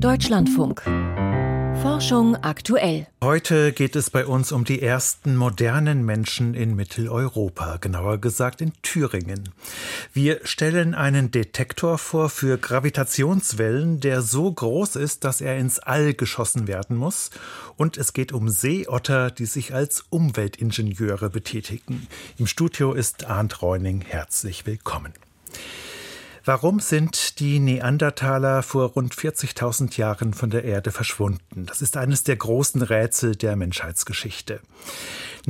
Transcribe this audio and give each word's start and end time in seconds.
Deutschlandfunk. 0.00 0.82
Forschung 1.82 2.36
aktuell. 2.36 3.08
Heute 3.20 3.72
geht 3.72 3.96
es 3.96 4.10
bei 4.10 4.26
uns 4.26 4.52
um 4.52 4.64
die 4.64 4.80
ersten 4.80 5.36
modernen 5.36 6.04
Menschen 6.04 6.54
in 6.54 6.76
Mitteleuropa, 6.76 7.78
genauer 7.78 8.18
gesagt 8.18 8.60
in 8.60 8.72
Thüringen. 8.82 9.48
Wir 10.12 10.38
stellen 10.44 10.94
einen 10.94 11.32
Detektor 11.32 11.98
vor 11.98 12.28
für 12.28 12.58
Gravitationswellen, 12.58 13.98
der 13.98 14.22
so 14.22 14.52
groß 14.52 14.94
ist, 14.94 15.24
dass 15.24 15.40
er 15.40 15.58
ins 15.58 15.80
All 15.80 16.14
geschossen 16.14 16.68
werden 16.68 16.96
muss. 16.96 17.30
Und 17.76 17.96
es 17.96 18.12
geht 18.12 18.32
um 18.32 18.48
Seeotter, 18.48 19.32
die 19.32 19.46
sich 19.46 19.74
als 19.74 20.04
Umweltingenieure 20.10 21.28
betätigen. 21.28 22.06
Im 22.36 22.46
Studio 22.46 22.92
ist 22.92 23.26
Arndt 23.26 23.62
Reuning. 23.62 24.00
Herzlich 24.00 24.64
willkommen. 24.64 25.12
Warum 26.48 26.80
sind 26.80 27.40
die 27.40 27.58
Neandertaler 27.58 28.62
vor 28.62 28.92
rund 28.92 29.14
40.000 29.14 29.98
Jahren 29.98 30.32
von 30.32 30.48
der 30.48 30.64
Erde 30.64 30.92
verschwunden? 30.92 31.66
Das 31.66 31.82
ist 31.82 31.98
eines 31.98 32.22
der 32.22 32.36
großen 32.36 32.80
Rätsel 32.80 33.36
der 33.36 33.54
Menschheitsgeschichte. 33.54 34.60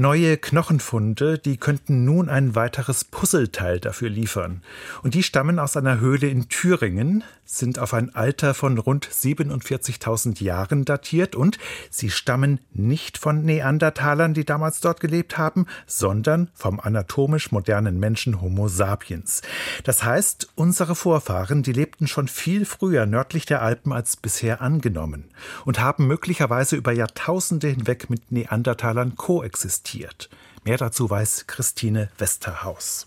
Neue 0.00 0.36
Knochenfunde, 0.36 1.40
die 1.40 1.56
könnten 1.56 2.04
nun 2.04 2.28
ein 2.28 2.54
weiteres 2.54 3.02
Puzzleteil 3.02 3.80
dafür 3.80 4.08
liefern. 4.08 4.62
Und 5.02 5.14
die 5.14 5.24
stammen 5.24 5.58
aus 5.58 5.76
einer 5.76 5.98
Höhle 5.98 6.28
in 6.28 6.48
Thüringen, 6.48 7.24
sind 7.44 7.80
auf 7.80 7.94
ein 7.94 8.14
Alter 8.14 8.54
von 8.54 8.78
rund 8.78 9.08
47.000 9.08 10.40
Jahren 10.44 10.84
datiert 10.84 11.34
und 11.34 11.58
sie 11.90 12.10
stammen 12.10 12.60
nicht 12.72 13.18
von 13.18 13.42
Neandertalern, 13.42 14.34
die 14.34 14.44
damals 14.44 14.80
dort 14.80 15.00
gelebt 15.00 15.36
haben, 15.36 15.66
sondern 15.86 16.48
vom 16.54 16.78
anatomisch 16.78 17.50
modernen 17.50 17.98
Menschen 17.98 18.40
Homo 18.40 18.68
sapiens. 18.68 19.42
Das 19.82 20.04
heißt, 20.04 20.50
unsere 20.54 20.94
Vorfahren, 20.94 21.64
die 21.64 21.72
lebten 21.72 22.06
schon 22.06 22.28
viel 22.28 22.66
früher 22.66 23.06
nördlich 23.06 23.46
der 23.46 23.62
Alpen 23.62 23.92
als 23.92 24.16
bisher 24.16 24.60
angenommen 24.60 25.24
und 25.64 25.80
haben 25.80 26.06
möglicherweise 26.06 26.76
über 26.76 26.92
Jahrtausende 26.92 27.66
hinweg 27.66 28.10
mit 28.10 28.30
Neandertalern 28.30 29.16
koexistiert 29.16 29.87
existiert. 29.88 30.28
Mehr 30.64 30.76
dazu 30.76 31.08
weiß 31.08 31.46
Christine 31.46 32.08
Westerhaus. 32.18 33.06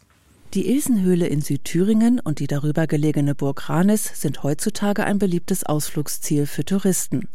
Die 0.54 0.68
Ilsenhöhle 0.68 1.28
in 1.28 1.42
Südthüringen 1.42 2.20
und 2.20 2.40
die 2.40 2.48
darüber 2.48 2.88
gelegene 2.88 3.36
Burg 3.36 3.70
Ranis 3.70 4.22
sind 4.22 4.44
heutzutage 4.44 5.06
ein 5.06 5.18
beliebtes 5.18 5.64
Ausflugsziel 5.64 6.46
für 6.46 6.66
Touristen. 6.66 7.30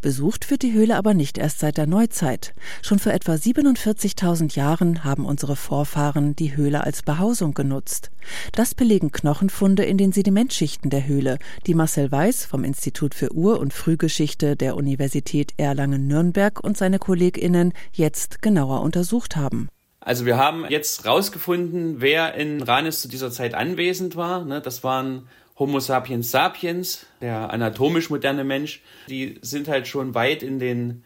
Besucht 0.00 0.50
wird 0.50 0.62
die 0.62 0.72
Höhle 0.72 0.96
aber 0.96 1.14
nicht 1.14 1.38
erst 1.38 1.60
seit 1.60 1.76
der 1.76 1.86
Neuzeit. 1.86 2.54
Schon 2.82 2.98
vor 2.98 3.12
etwa 3.12 3.32
47.000 3.32 4.56
Jahren 4.56 5.04
haben 5.04 5.24
unsere 5.24 5.56
Vorfahren 5.56 6.36
die 6.36 6.56
Höhle 6.56 6.84
als 6.84 7.02
Behausung 7.02 7.54
genutzt. 7.54 8.10
Das 8.52 8.74
belegen 8.74 9.12
Knochenfunde 9.12 9.84
in 9.84 9.98
den 9.98 10.12
Sedimentschichten 10.12 10.90
der 10.90 11.06
Höhle, 11.06 11.38
die 11.66 11.74
Marcel 11.74 12.10
Weiß 12.10 12.44
vom 12.44 12.64
Institut 12.64 13.14
für 13.14 13.32
Ur- 13.34 13.60
und 13.60 13.72
Frühgeschichte 13.72 14.56
der 14.56 14.76
Universität 14.76 15.52
Erlangen-Nürnberg 15.56 16.62
und 16.62 16.76
seine 16.76 16.98
KollegInnen 16.98 17.72
jetzt 17.92 18.42
genauer 18.42 18.82
untersucht 18.82 19.36
haben. 19.36 19.68
Also 20.06 20.24
wir 20.24 20.36
haben 20.36 20.64
jetzt 20.68 21.04
rausgefunden, 21.04 22.00
wer 22.00 22.34
in 22.34 22.62
Ranis 22.62 23.02
zu 23.02 23.08
dieser 23.08 23.32
Zeit 23.32 23.54
anwesend 23.54 24.14
war. 24.14 24.44
Ne, 24.44 24.60
das 24.60 24.84
waren 24.84 25.26
Homo 25.58 25.80
sapiens 25.80 26.30
sapiens, 26.30 27.06
der 27.20 27.50
anatomisch 27.50 28.10
moderne 28.10 28.44
Mensch, 28.44 28.82
die 29.08 29.38
sind 29.40 29.68
halt 29.68 29.88
schon 29.88 30.14
weit 30.14 30.42
in 30.42 30.58
den 30.58 31.02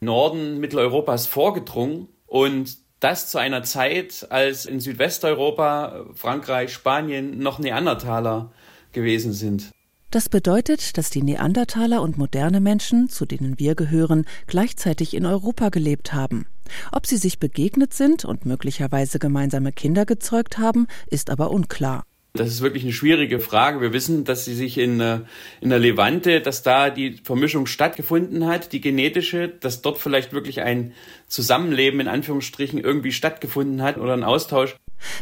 Norden 0.00 0.58
Mitteleuropas 0.58 1.26
vorgedrungen 1.26 2.08
und 2.26 2.78
das 2.98 3.28
zu 3.28 3.38
einer 3.38 3.62
Zeit, 3.62 4.26
als 4.30 4.66
in 4.66 4.80
Südwesteuropa, 4.80 6.06
Frankreich, 6.14 6.72
Spanien 6.72 7.38
noch 7.38 7.58
Neandertaler 7.58 8.52
gewesen 8.92 9.32
sind. 9.32 9.70
Das 10.10 10.28
bedeutet, 10.28 10.98
dass 10.98 11.08
die 11.08 11.22
Neandertaler 11.22 12.02
und 12.02 12.18
moderne 12.18 12.60
Menschen, 12.60 13.08
zu 13.08 13.24
denen 13.24 13.58
wir 13.58 13.74
gehören, 13.74 14.26
gleichzeitig 14.46 15.14
in 15.14 15.24
Europa 15.24 15.70
gelebt 15.70 16.12
haben. 16.12 16.46
Ob 16.92 17.06
sie 17.06 17.16
sich 17.16 17.38
begegnet 17.38 17.94
sind 17.94 18.24
und 18.24 18.44
möglicherweise 18.44 19.18
gemeinsame 19.18 19.72
Kinder 19.72 20.04
gezeugt 20.04 20.58
haben, 20.58 20.86
ist 21.06 21.30
aber 21.30 21.50
unklar. 21.50 22.04
Das 22.34 22.48
ist 22.48 22.62
wirklich 22.62 22.82
eine 22.82 22.94
schwierige 22.94 23.40
Frage. 23.40 23.82
Wir 23.82 23.92
wissen, 23.92 24.24
dass 24.24 24.46
sie 24.46 24.54
sich 24.54 24.78
in, 24.78 25.00
äh, 25.00 25.20
in 25.60 25.68
der 25.68 25.78
Levante, 25.78 26.40
dass 26.40 26.62
da 26.62 26.88
die 26.88 27.18
Vermischung 27.22 27.66
stattgefunden 27.66 28.46
hat, 28.46 28.72
die 28.72 28.80
genetische, 28.80 29.48
dass 29.48 29.82
dort 29.82 29.98
vielleicht 29.98 30.32
wirklich 30.32 30.62
ein 30.62 30.94
Zusammenleben 31.28 32.00
in 32.00 32.08
Anführungsstrichen 32.08 32.78
irgendwie 32.78 33.12
stattgefunden 33.12 33.82
hat 33.82 33.98
oder 33.98 34.14
ein 34.14 34.24
Austausch. 34.24 34.76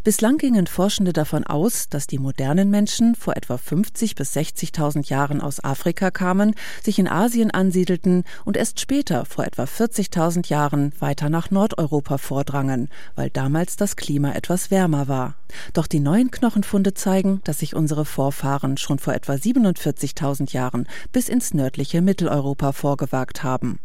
Bislang 0.05 0.39
gingen 0.39 0.67
Forschende 0.67 1.13
davon 1.13 1.45
aus, 1.45 1.89
dass 1.89 2.07
die 2.07 2.19
modernen 2.19 2.71
Menschen 2.71 3.15
vor 3.15 3.37
etwa 3.37 3.59
50 3.59 4.15
bis 4.15 4.37
60.000 4.37 5.09
Jahren 5.09 5.41
aus 5.41 5.63
Afrika 5.63 6.11
kamen, 6.11 6.55
sich 6.83 6.99
in 6.99 7.09
Asien 7.09 7.51
ansiedelten 7.51 8.25
und 8.45 8.57
erst 8.57 8.81
später, 8.81 9.25
vor 9.25 9.45
etwa 9.45 9.65
40.000 9.65 10.49
Jahren, 10.49 10.93
weiter 10.99 11.31
nach 11.31 11.51
Nordeuropa 11.51 12.19
vordrangen, 12.19 12.89
weil 13.15 13.31
damals 13.31 13.77
das 13.77 13.97
Klima 13.97 14.33
etwas 14.33 14.71
wärmer 14.71 15.09
war. 15.09 15.35
Doch 15.73 15.87
die 15.87 16.01
neuen 16.01 16.31
Knochenfunde 16.31 16.95
zeigen, 16.95 17.41
dass 17.45 17.59
sich 17.59 17.75
unsere 17.75 18.05
Vorfahren 18.05 18.77
schon 18.77 18.99
vor 18.99 19.15
etwa 19.15 19.35
47.000 19.35 20.53
Jahren 20.53 20.87
bis 21.13 21.29
ins 21.29 21.55
nördliche 21.55 22.01
Mitteleuropa 22.01 22.73
vorgewagt 22.73 23.43
haben. 23.43 23.79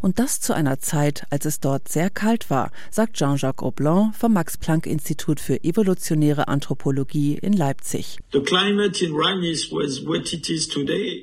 Und 0.00 0.18
das 0.18 0.40
zu 0.40 0.52
einer 0.52 0.78
Zeit, 0.78 1.24
als 1.30 1.44
es 1.44 1.60
dort 1.60 1.88
sehr 1.88 2.10
kalt 2.10 2.50
war, 2.50 2.70
sagt 2.90 3.16
Jean-Jacques 3.16 3.62
Aublin 3.62 4.12
vom 4.18 4.32
Max-Planck-Institut 4.32 5.40
für 5.40 5.62
evolutionäre 5.64 6.48
Anthropologie 6.48 7.38
in 7.38 7.52
Leipzig. 7.52 8.18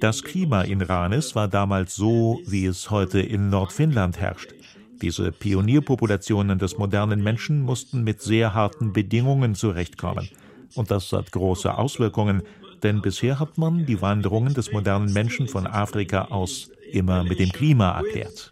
Das 0.01 0.23
Klima 0.23 0.61
in 0.61 0.81
Ranis 0.81 1.35
war 1.35 1.47
damals 1.47 1.95
so, 1.95 2.39
wie 2.45 2.65
es 2.65 2.89
heute 2.89 3.19
in 3.19 3.49
Nordfinnland 3.49 4.19
herrscht. 4.19 4.53
Diese 5.01 5.31
Pionierpopulationen 5.31 6.59
des 6.59 6.77
modernen 6.77 7.23
Menschen 7.23 7.61
mussten 7.61 8.03
mit 8.03 8.21
sehr 8.21 8.53
harten 8.53 8.91
Bedingungen 8.91 9.55
zurechtkommen. 9.55 10.29
Und 10.75 10.91
das 10.91 11.11
hat 11.13 11.31
große 11.31 11.77
Auswirkungen, 11.77 12.43
denn 12.83 13.01
bisher 13.01 13.39
hat 13.39 13.57
man 13.57 13.85
die 13.85 14.01
Wanderungen 14.01 14.53
des 14.53 14.71
modernen 14.71 15.11
Menschen 15.13 15.47
von 15.47 15.67
Afrika 15.67 16.25
aus 16.25 16.69
immer 16.93 17.23
mit 17.23 17.39
dem 17.39 17.51
Klima 17.51 17.91
erklärt. 17.91 18.51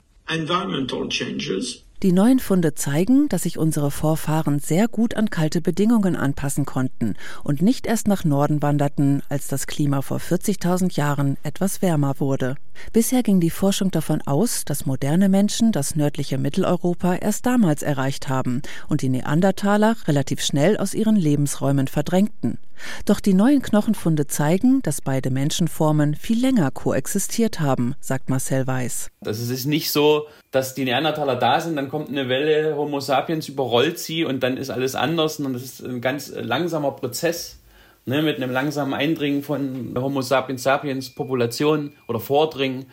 Die 2.04 2.12
neuen 2.12 2.38
Funde 2.38 2.76
zeigen, 2.76 3.28
dass 3.28 3.42
sich 3.44 3.58
unsere 3.58 3.90
Vorfahren 3.90 4.60
sehr 4.60 4.88
gut 4.88 5.16
an 5.16 5.32
kalte 5.32 5.62
Bedingungen 5.62 6.16
anpassen 6.16 6.64
konnten 6.64 7.16
und 7.44 7.64
nicht 7.64 7.88
erst 7.88 8.08
nach 8.08 8.24
Norden 8.24 8.62
wanderten, 8.62 9.24
als 9.30 9.48
das 9.48 9.66
Klima 9.66 10.04
vor 10.04 10.20
40.000 10.20 10.96
Jahren 10.96 11.38
etwas 11.42 11.82
wärmer 11.82 12.20
wurde. 12.20 12.56
Bisher 12.94 13.24
ging 13.24 13.40
die 13.40 13.50
Forschung 13.50 13.90
davon 13.90 14.22
aus, 14.22 14.64
dass 14.64 14.86
moderne 14.86 15.28
Menschen 15.28 15.72
das 15.72 15.96
nördliche 15.96 16.38
Mitteleuropa 16.38 17.16
erst 17.16 17.48
damals 17.48 17.82
erreicht 17.82 18.30
haben 18.30 18.62
und 18.88 19.02
die 19.02 19.10
Neandertaler 19.10 19.96
relativ 20.06 20.42
schnell 20.42 20.78
aus 20.78 20.94
ihren 20.94 21.16
Lebensräumen 21.16 21.88
verdrängten. 21.88 22.60
Doch 23.06 23.20
die 23.20 23.34
neuen 23.34 23.62
Knochenfunde 23.62 24.28
zeigen, 24.28 24.82
dass 24.82 25.02
beide 25.02 25.30
Menschenformen 25.30 26.16
viel 26.16 26.40
länger 26.40 26.72
koexistiert 26.72 27.60
haben, 27.60 27.96
sagt 28.00 28.30
Marcel 28.30 28.68
Weiß. 28.68 29.10
Also 29.26 29.44
es 29.44 29.50
ist 29.50 29.66
nicht 29.66 29.92
so, 29.92 30.28
dass 30.52 30.76
die 30.76 30.86
Neandertaler 30.86 31.36
da 31.36 31.60
sind, 31.60 31.76
dann 31.76 31.90
kommt 31.90 32.10
eine 32.10 32.30
Welle 32.30 32.76
Homo 32.76 33.00
sapiens, 33.00 33.48
überrollt 33.48 34.00
sie 34.00 34.26
und 34.26 34.42
dann 34.44 34.58
ist 34.58 34.70
alles 34.70 34.96
anders, 34.96 35.38
sondern 35.38 35.54
das 35.54 35.64
ist 35.64 35.82
ein 35.82 36.02
ganz 36.02 36.32
langsamer 36.36 36.92
Prozess. 36.92 37.60
Ne, 38.06 38.22
mit 38.22 38.38
einem 38.38 38.52
langsamen 38.52 38.94
Eindringen 38.94 39.44
von 39.44 39.94
Homo 39.98 40.22
sapiens 40.22 40.64
sapiens 40.64 41.10
Populationen 41.10 41.92
oder 42.08 42.22
Vordringen 42.22 42.86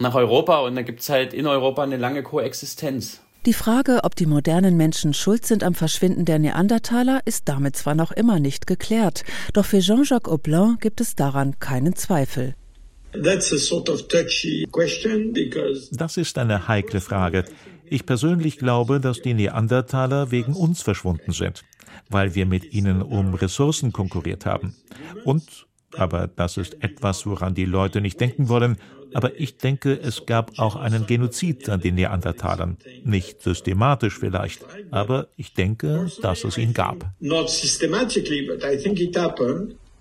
nach 0.00 0.16
Europa 0.16 0.58
und 0.60 0.74
dann 0.74 0.84
gibt 0.84 0.98
es 0.98 1.08
halt 1.08 1.32
in 1.32 1.46
Europa 1.46 1.84
eine 1.84 1.96
lange 1.96 2.24
Koexistenz. 2.24 3.20
Die 3.46 3.52
Frage, 3.52 4.00
ob 4.02 4.16
die 4.16 4.26
modernen 4.26 4.76
Menschen 4.76 5.14
schuld 5.14 5.46
sind 5.46 5.62
am 5.62 5.74
Verschwinden 5.74 6.24
der 6.24 6.38
Neandertaler, 6.38 7.20
ist 7.24 7.48
damit 7.48 7.76
zwar 7.76 7.94
noch 7.94 8.10
immer 8.10 8.40
nicht 8.40 8.66
geklärt, 8.66 9.24
doch 9.52 9.64
für 9.64 9.78
Jean-Jacques 9.78 10.30
Aublin 10.30 10.76
gibt 10.80 11.00
es 11.00 11.14
daran 11.14 11.58
keinen 11.60 11.94
Zweifel. 11.94 12.54
Das 15.92 16.16
ist 16.16 16.38
eine 16.38 16.68
heikle 16.68 17.00
Frage. 17.00 17.44
Ich 17.86 18.04
persönlich 18.04 18.58
glaube, 18.58 19.00
dass 19.00 19.22
die 19.22 19.34
Neandertaler 19.34 20.30
wegen 20.30 20.52
uns 20.52 20.82
verschwunden 20.82 21.32
sind, 21.32 21.64
weil 22.10 22.34
wir 22.34 22.44
mit 22.44 22.72
ihnen 22.74 23.00
um 23.00 23.34
Ressourcen 23.34 23.92
konkurriert 23.92 24.44
haben. 24.46 24.74
Und, 25.24 25.67
aber 25.96 26.28
das 26.28 26.56
ist 26.56 26.82
etwas, 26.82 27.26
woran 27.26 27.54
die 27.54 27.64
Leute 27.64 28.00
nicht 28.00 28.20
denken 28.20 28.48
wollen, 28.48 28.76
aber 29.14 29.38
ich 29.40 29.56
denke, 29.56 29.98
es 29.98 30.26
gab 30.26 30.58
auch 30.58 30.76
einen 30.76 31.06
Genozid 31.06 31.68
an 31.68 31.80
den 31.80 31.94
Neandertalern. 31.94 32.76
Nicht 33.04 33.42
systematisch 33.42 34.18
vielleicht, 34.18 34.64
aber 34.90 35.28
ich 35.36 35.54
denke, 35.54 36.10
dass 36.20 36.44
es 36.44 36.58
ihn 36.58 36.74
gab. 36.74 37.10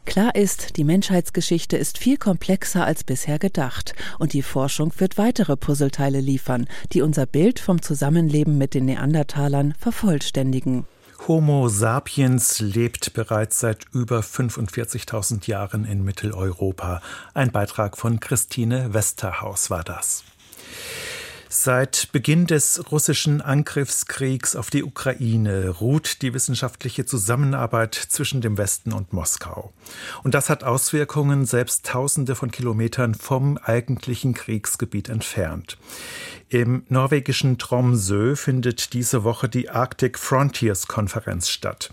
Klar 0.06 0.36
ist, 0.36 0.78
die 0.78 0.86
Menschheitsgeschichte 0.86 1.76
ist 1.76 1.98
viel 1.98 2.16
komplexer 2.16 2.86
als 2.86 3.04
bisher 3.04 3.40
gedacht 3.40 3.94
und 4.20 4.32
die 4.32 4.42
Forschung 4.42 4.94
wird 5.00 5.18
weitere 5.18 5.58
Puzzleteile 5.58 6.22
liefern, 6.22 6.68
die 6.94 7.02
unser 7.02 7.26
Bild 7.26 7.60
vom 7.60 7.82
Zusammenleben 7.82 8.58
mit 8.58 8.74
den 8.74 8.86
Neandertalern 8.86 9.74
vervollständigen. 9.78 10.86
Homo 11.28 11.68
sapiens 11.68 12.62
lebt 12.62 13.12
bereits 13.12 13.60
seit 13.60 13.86
über 13.92 14.22
45.000 14.22 15.46
Jahren 15.48 15.84
in 15.84 16.06
Mitteleuropa. 16.06 17.02
Ein 17.34 17.52
Beitrag 17.52 17.98
von 17.98 18.22
Christine 18.22 18.94
Westerhaus 18.94 19.70
war 19.70 19.84
das. 19.84 20.24
Seit 21.50 22.12
Beginn 22.12 22.46
des 22.46 22.92
russischen 22.92 23.42
Angriffskriegs 23.42 24.56
auf 24.56 24.70
die 24.70 24.84
Ukraine 24.84 25.70
ruht 25.70 26.22
die 26.22 26.34
wissenschaftliche 26.34 27.06
Zusammenarbeit 27.06 27.96
zwischen 27.96 28.42
dem 28.42 28.58
Westen 28.58 28.94
und 28.94 29.12
Moskau. 29.12 29.74
Und 30.24 30.34
das 30.34 30.50
hat 30.50 30.64
Auswirkungen 30.64 31.46
selbst 31.46 31.86
Tausende 31.86 32.36
von 32.36 32.52
Kilometern 32.52 33.16
vom 33.16 33.58
eigentlichen 33.58 34.34
Kriegsgebiet 34.34 35.10
entfernt. 35.10 35.78
Im 36.50 36.84
norwegischen 36.88 37.58
Tromsø 37.58 38.38
findet 38.38 38.94
diese 38.94 39.26
Woche 39.26 39.50
die 39.50 39.70
Arctic 39.70 40.18
Frontiers 40.18 40.88
Konferenz 40.88 41.50
statt. 41.50 41.90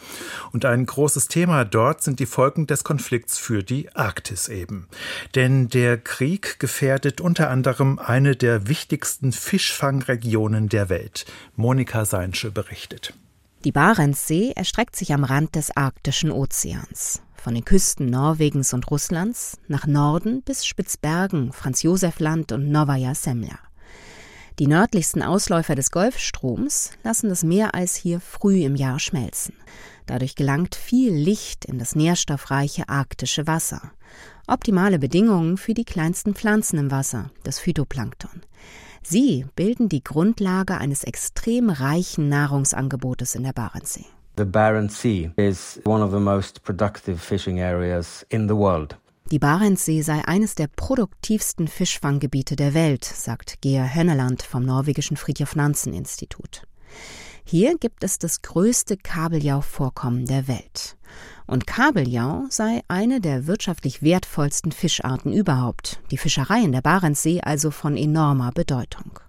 Und 0.52 0.64
ein 0.64 0.86
großes 0.86 1.26
Thema 1.26 1.64
dort 1.64 2.04
sind 2.04 2.20
die 2.20 2.26
Folgen 2.26 2.68
des 2.68 2.84
Konflikts 2.84 3.36
für 3.36 3.64
die 3.64 3.92
Arktis 3.96 4.46
eben. 4.48 4.86
Denn 5.34 5.68
der 5.68 5.98
Krieg 5.98 6.60
gefährdet 6.60 7.20
unter 7.20 7.50
anderem 7.50 7.98
eine 7.98 8.36
der 8.36 8.68
wichtigsten 8.68 9.32
Fischfangregionen 9.32 10.68
der 10.68 10.88
Welt. 10.88 11.26
Monika 11.56 12.04
Seinsche 12.04 12.52
berichtet. 12.52 13.12
Die 13.64 13.72
Barentssee 13.72 14.52
erstreckt 14.54 14.94
sich 14.94 15.12
am 15.12 15.24
Rand 15.24 15.56
des 15.56 15.76
arktischen 15.76 16.30
Ozeans. 16.30 17.22
Von 17.34 17.54
den 17.54 17.64
Küsten 17.64 18.06
Norwegens 18.06 18.72
und 18.72 18.88
Russlands 18.88 19.58
nach 19.66 19.86
Norden 19.86 20.42
bis 20.42 20.64
Spitzbergen, 20.64 21.52
Franz 21.52 21.82
Josef 21.82 22.20
Land 22.20 22.52
und 22.52 22.70
Novaya 22.70 23.16
Semlja. 23.16 23.58
Die 24.60 24.68
nördlichsten 24.68 25.20
Ausläufer 25.20 25.74
des 25.74 25.90
Golfstroms 25.90 26.92
lassen 27.02 27.28
das 27.28 27.42
Meereis 27.42 27.96
hier 27.96 28.20
früh 28.20 28.62
im 28.62 28.76
Jahr 28.76 29.00
schmelzen. 29.00 29.56
Dadurch 30.06 30.36
gelangt 30.36 30.76
viel 30.76 31.12
Licht 31.12 31.64
in 31.64 31.80
das 31.80 31.96
nährstoffreiche 31.96 32.88
arktische 32.88 33.48
Wasser. 33.48 33.90
Optimale 34.46 35.00
Bedingungen 35.00 35.56
für 35.56 35.74
die 35.74 35.84
kleinsten 35.84 36.36
Pflanzen 36.36 36.78
im 36.78 36.92
Wasser, 36.92 37.30
das 37.42 37.58
Phytoplankton. 37.58 38.42
Sie 39.02 39.44
bilden 39.56 39.88
die 39.88 40.04
Grundlage 40.04 40.78
eines 40.78 41.02
extrem 41.02 41.68
reichen 41.68 42.28
Nahrungsangebotes 42.28 43.34
in 43.34 43.42
der 43.42 43.54
Barentssee. 43.54 44.06
The 44.36 44.44
Barents 44.44 45.00
Sea 45.00 45.32
is 45.36 45.80
one 45.84 46.04
of 46.04 46.12
the 46.12 46.20
most 46.20 46.62
productive 46.62 47.18
fishing 47.18 47.58
areas 47.58 48.24
in 48.28 48.46
the 48.48 48.54
world. 48.54 48.96
Die 49.30 49.38
Barentssee 49.38 50.02
sei 50.02 50.22
eines 50.26 50.54
der 50.54 50.66
produktivsten 50.66 51.66
Fischfanggebiete 51.66 52.56
der 52.56 52.74
Welt, 52.74 53.04
sagt 53.04 53.62
Geir 53.62 53.84
Henneland 53.84 54.42
vom 54.42 54.64
norwegischen 54.64 55.16
Fridtjof 55.16 55.56
Nansen 55.56 55.94
Institut. 55.94 56.66
Hier 57.42 57.78
gibt 57.78 58.04
es 58.04 58.18
das 58.18 58.42
größte 58.42 58.98
Kabeljauvorkommen 58.98 60.26
der 60.26 60.46
Welt. 60.46 60.98
Und 61.46 61.66
Kabeljau 61.66 62.44
sei 62.50 62.82
eine 62.88 63.22
der 63.22 63.46
wirtschaftlich 63.46 64.02
wertvollsten 64.02 64.72
Fischarten 64.72 65.32
überhaupt, 65.32 66.00
die 66.10 66.18
Fischerei 66.18 66.60
in 66.60 66.72
der 66.72 66.82
Barentssee 66.82 67.40
also 67.40 67.70
von 67.70 67.96
enormer 67.96 68.52
Bedeutung. 68.52 69.20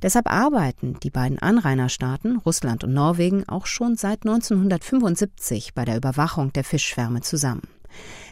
Deshalb 0.00 0.26
arbeiten 0.30 0.98
die 1.02 1.10
beiden 1.10 1.38
Anrainerstaaten, 1.38 2.38
Russland 2.38 2.82
und 2.82 2.94
Norwegen, 2.94 3.46
auch 3.46 3.66
schon 3.66 3.96
seit 3.96 4.24
1975 4.26 5.74
bei 5.74 5.84
der 5.84 5.98
Überwachung 5.98 6.52
der 6.54 6.64
Fischschwärme 6.64 7.20
zusammen. 7.20 7.68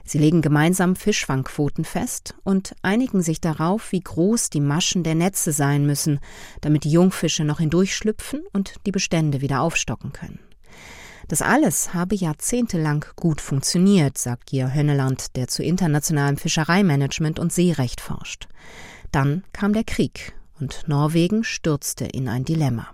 Sie 0.05 0.19
legen 0.19 0.43
gemeinsam 0.43 0.97
Fischfangquoten 0.97 1.85
fest 1.85 2.35
und 2.43 2.75
einigen 2.83 3.23
sich 3.23 3.41
darauf, 3.41 3.93
wie 3.93 4.01
groß 4.01 4.51
die 4.51 4.61
Maschen 4.61 5.03
der 5.03 5.15
Netze 5.15 5.53
sein 5.53 5.87
müssen, 5.87 6.21
damit 6.61 6.85
die 6.85 6.91
Jungfische 6.91 7.45
noch 7.45 7.61
hindurchschlüpfen 7.61 8.43
und 8.53 8.75
die 8.87 8.93
Bestände 8.93 9.41
wieder 9.41 9.61
aufstocken 9.61 10.12
können. 10.12 10.41
Das 11.29 11.43
alles 11.43 11.95
habe 11.95 12.17
jahrzehntelang 12.17 13.05
gut 13.15 13.41
funktioniert, 13.41 14.19
sagt 14.19 14.47
Georg 14.47 14.75
Hönneland, 14.75 15.37
der 15.37 15.47
zu 15.47 15.63
internationalem 15.63 16.37
Fischereimanagement 16.37 17.39
und 17.39 17.53
Seerecht 17.53 18.01
forscht. 18.01 18.49
Dann 19.13 19.45
kam 19.53 19.73
der 19.73 19.85
Krieg 19.85 20.33
und 20.59 20.89
Norwegen 20.89 21.45
stürzte 21.45 22.05
in 22.05 22.29
ein 22.29 22.45
Dilemma. 22.45 22.89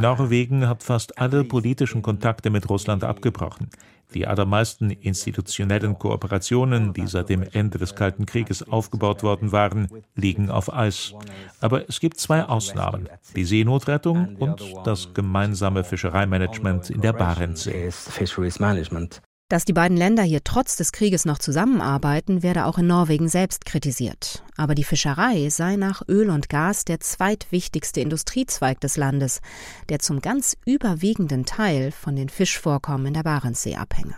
Norwegen 0.00 0.66
hat 0.66 0.82
fast 0.82 1.18
alle 1.18 1.44
politischen 1.44 2.00
Kontakte 2.00 2.48
mit 2.48 2.70
Russland 2.70 3.04
abgebrochen. 3.04 3.68
Die 4.14 4.26
allermeisten 4.26 4.90
institutionellen 4.90 5.98
Kooperationen, 5.98 6.94
die 6.94 7.06
seit 7.06 7.28
dem 7.28 7.42
Ende 7.42 7.76
des 7.76 7.94
Kalten 7.94 8.24
Krieges 8.24 8.66
aufgebaut 8.66 9.22
worden 9.22 9.52
waren, 9.52 9.88
liegen 10.14 10.50
auf 10.50 10.72
Eis. 10.72 11.12
Aber 11.60 11.86
es 11.86 12.00
gibt 12.00 12.18
zwei 12.18 12.44
Ausnahmen, 12.44 13.10
die 13.36 13.44
Seenotrettung 13.44 14.36
und 14.36 14.62
das 14.84 15.12
gemeinsame 15.12 15.84
Fischereimanagement 15.84 16.88
in 16.88 17.02
der 17.02 17.12
Barentssee. 17.12 17.90
Dass 19.50 19.66
die 19.66 19.74
beiden 19.74 19.98
Länder 19.98 20.22
hier 20.22 20.42
trotz 20.42 20.76
des 20.76 20.90
Krieges 20.90 21.26
noch 21.26 21.38
zusammenarbeiten, 21.38 22.42
werde 22.42 22.64
auch 22.64 22.78
in 22.78 22.86
Norwegen 22.86 23.28
selbst 23.28 23.66
kritisiert. 23.66 24.42
Aber 24.56 24.74
die 24.74 24.84
Fischerei 24.84 25.50
sei 25.50 25.76
nach 25.76 26.00
Öl 26.08 26.30
und 26.30 26.48
Gas 26.48 26.86
der 26.86 27.00
zweitwichtigste 27.00 28.00
Industriezweig 28.00 28.80
des 28.80 28.96
Landes, 28.96 29.42
der 29.90 29.98
zum 29.98 30.22
ganz 30.22 30.56
überwiegenden 30.64 31.44
Teil 31.44 31.92
von 31.92 32.16
den 32.16 32.30
Fischvorkommen 32.30 33.08
in 33.08 33.14
der 33.14 33.22
Barentssee 33.22 33.76
abhänge. 33.76 34.14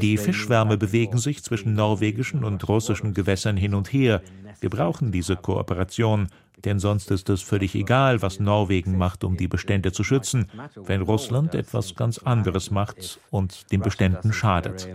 Die 0.00 0.18
Fischschwärme 0.18 0.76
bewegen 0.76 1.18
sich 1.18 1.44
zwischen 1.44 1.74
norwegischen 1.74 2.42
und 2.42 2.68
russischen 2.68 3.14
Gewässern 3.14 3.56
hin 3.56 3.74
und 3.74 3.92
her. 3.92 4.22
Wir 4.60 4.70
brauchen 4.70 5.12
diese 5.12 5.36
Kooperation, 5.36 6.28
denn 6.64 6.78
sonst 6.78 7.10
ist 7.10 7.28
es 7.28 7.42
völlig 7.42 7.74
egal, 7.74 8.22
was 8.22 8.40
Norwegen 8.40 8.96
macht, 8.96 9.24
um 9.24 9.36
die 9.36 9.48
Bestände 9.48 9.92
zu 9.92 10.04
schützen, 10.04 10.50
wenn 10.76 11.02
Russland 11.02 11.54
etwas 11.54 11.94
ganz 11.94 12.18
anderes 12.18 12.70
macht 12.70 13.20
und 13.30 13.70
den 13.72 13.80
Beständen 13.80 14.32
schadet. 14.32 14.88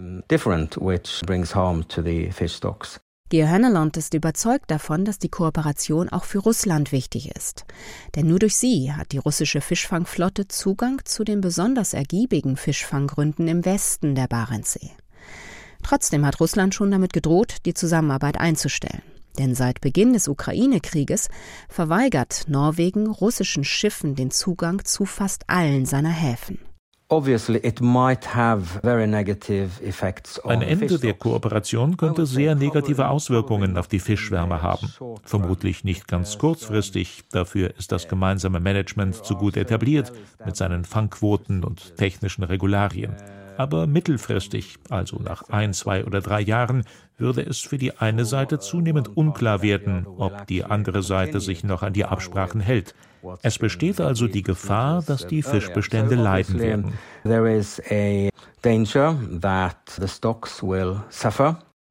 Georg 3.30 3.50
Hönneland 3.50 3.98
ist 3.98 4.14
überzeugt 4.14 4.70
davon, 4.70 5.04
dass 5.04 5.18
die 5.18 5.30
Kooperation 5.30 6.10
auch 6.10 6.26
für 6.26 6.38
Russland 6.38 6.92
wichtig 6.92 7.36
ist. 7.36 7.66
Denn 8.14 8.28
nur 8.28 8.38
durch 8.38 8.56
sie 8.56 8.94
hat 8.94 9.14
die 9.14 9.18
russische 9.18 9.62
Fischfangflotte 9.62 10.48
Zugang 10.48 11.02
zu 11.06 11.24
den 11.24 11.42
besonders 11.42 11.96
ergiebigen 11.96 12.56
Fischfanggründen 12.56 13.48
im 13.48 13.66
Westen 13.66 14.14
der 14.14 14.28
Barentssee. 14.28 14.92
Trotzdem 15.82 16.24
hat 16.24 16.40
Russland 16.40 16.76
schon 16.76 16.92
damit 16.92 17.14
gedroht, 17.14 17.58
die 17.66 17.74
Zusammenarbeit 17.74 18.40
einzustellen. 18.40 19.02
Denn 19.38 19.56
seit 19.56 19.82
Beginn 19.82 20.14
des 20.14 20.28
Ukraine-Krieges 20.28 21.30
verweigert 21.70 22.46
Norwegen 22.48 23.08
russischen 23.08 23.64
Schiffen 23.64 24.16
den 24.16 24.32
Zugang 24.32 24.84
zu 24.86 25.06
fast 25.06 25.44
allen 25.48 25.86
seiner 25.86 26.10
Häfen. 26.10 26.60
Ein 27.08 27.32
Ende 30.62 31.00
der 31.00 31.14
Kooperation 31.14 31.98
könnte 31.98 32.26
sehr 32.26 32.56
negative 32.56 33.10
Auswirkungen 33.10 33.78
auf 33.78 33.88
die 33.88 34.00
Fischschwärme 34.00 34.64
haben. 34.64 34.92
Vermutlich 35.24 35.84
nicht 35.84 36.08
ganz 36.08 36.40
kurzfristig, 36.40 37.26
dafür 37.32 37.76
ist 37.78 37.92
das 37.92 38.08
gemeinsame 38.08 38.60
Management 38.60 39.24
zu 39.24 39.36
gut 39.36 39.56
etabliert 39.56 40.14
mit 40.46 40.56
seinen 40.56 40.84
Fangquoten 40.84 41.64
und 41.64 41.96
technischen 41.96 42.44
Regularien. 42.44 43.16
Aber 43.58 43.88
mittelfristig, 43.88 44.78
also 44.90 45.18
nach 45.20 45.50
ein, 45.50 45.74
zwei 45.74 46.06
oder 46.06 46.22
drei 46.22 46.42
Jahren, 46.42 46.84
würde 47.18 47.42
es 47.42 47.60
für 47.60 47.78
die 47.78 47.98
eine 47.98 48.26
Seite 48.26 48.60
zunehmend 48.60 49.16
unklar 49.16 49.62
werden, 49.62 50.06
ob 50.18 50.48
die 50.48 50.64
andere 50.64 51.04
Seite 51.04 51.40
sich 51.40 51.64
noch 51.64 51.82
an 51.82 51.94
die 51.94 52.06
Absprachen 52.06 52.60
hält. 52.60 52.94
Es 53.42 53.58
besteht 53.58 54.00
also 54.02 54.28
die 54.28 54.44
Gefahr, 54.44 55.02
dass 55.02 55.26
die 55.26 55.42
Fischbestände 55.42 56.16
leiden 56.16 56.60
werden. 56.60 56.94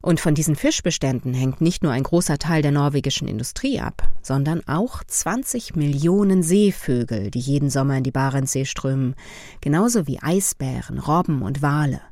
Und 0.04 0.20
von 0.20 0.34
diesen 0.34 0.54
Fischbeständen 0.54 1.32
hängt 1.32 1.62
nicht 1.62 1.82
nur 1.82 1.90
ein 1.90 2.02
großer 2.02 2.36
Teil 2.36 2.60
der 2.60 2.72
norwegischen 2.72 3.26
Industrie 3.26 3.80
ab, 3.80 4.06
sondern 4.20 4.60
auch 4.68 5.02
20 5.02 5.76
Millionen 5.76 6.42
Seevögel, 6.42 7.30
die 7.30 7.38
jeden 7.38 7.70
Sommer 7.70 7.96
in 7.96 8.04
die 8.04 8.10
Barentssee 8.10 8.66
strömen, 8.66 9.14
genauso 9.62 10.06
wie 10.06 10.20
Eisbären, 10.20 10.98
Robben 10.98 11.40
und 11.40 11.62
Wale. 11.62 12.02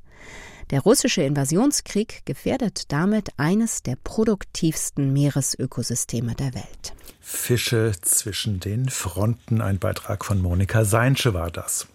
Der 0.70 0.80
russische 0.80 1.22
Invasionskrieg 1.22 2.22
gefährdet 2.24 2.90
damit 2.90 3.28
eines 3.36 3.82
der 3.82 3.96
produktivsten 4.02 5.12
Meeresökosysteme 5.12 6.34
der 6.34 6.54
Welt. 6.54 6.94
Fische 7.20 7.92
zwischen 8.00 8.58
den 8.58 8.88
Fronten, 8.88 9.60
ein 9.60 9.78
Beitrag 9.78 10.24
von 10.24 10.40
Monika 10.40 10.86
Seinsche 10.86 11.34
war 11.34 11.50
das. 11.50 11.86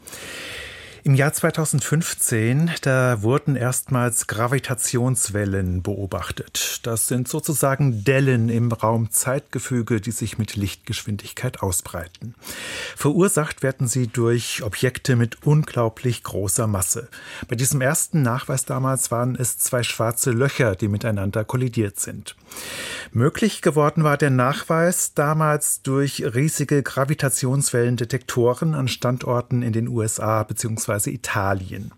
Im 1.07 1.15
Jahr 1.15 1.31
2015, 1.31 2.69
da 2.81 3.21
wurden 3.21 3.55
erstmals 3.55 4.27
Gravitationswellen 4.27 5.81
beobachtet. 5.81 6.81
Das 6.83 7.07
sind 7.07 7.29
sozusagen 7.29 8.03
Dellen 8.03 8.49
im 8.49 8.73
Raum-Zeitgefüge, 8.73 10.01
die 10.01 10.11
sich 10.11 10.37
mit 10.37 10.57
Lichtgeschwindigkeit 10.57 11.63
ausbreiten. 11.63 12.35
Verursacht 12.97 13.63
werden 13.63 13.87
sie 13.87 14.07
durch 14.07 14.63
Objekte 14.63 15.15
mit 15.15 15.45
unglaublich 15.45 16.23
großer 16.23 16.67
Masse. 16.67 17.07
Bei 17.47 17.55
diesem 17.55 17.79
ersten 17.79 18.21
Nachweis 18.21 18.65
damals 18.65 19.09
waren 19.09 19.37
es 19.37 19.57
zwei 19.57 19.83
schwarze 19.83 20.31
Löcher, 20.31 20.75
die 20.75 20.89
miteinander 20.89 21.45
kollidiert 21.45 22.01
sind. 22.01 22.35
Möglich 23.13 23.61
geworden 23.61 24.03
war 24.03 24.17
der 24.17 24.29
Nachweis 24.29 25.13
damals 25.13 25.81
durch 25.83 26.21
riesige 26.35 26.83
Gravitationswellendetektoren 26.83 28.75
an 28.75 28.89
Standorten 28.89 29.61
in 29.61 29.71
den 29.71 29.87
USA 29.87 30.43
bzw. 30.43 30.96
Italien. 31.05 31.91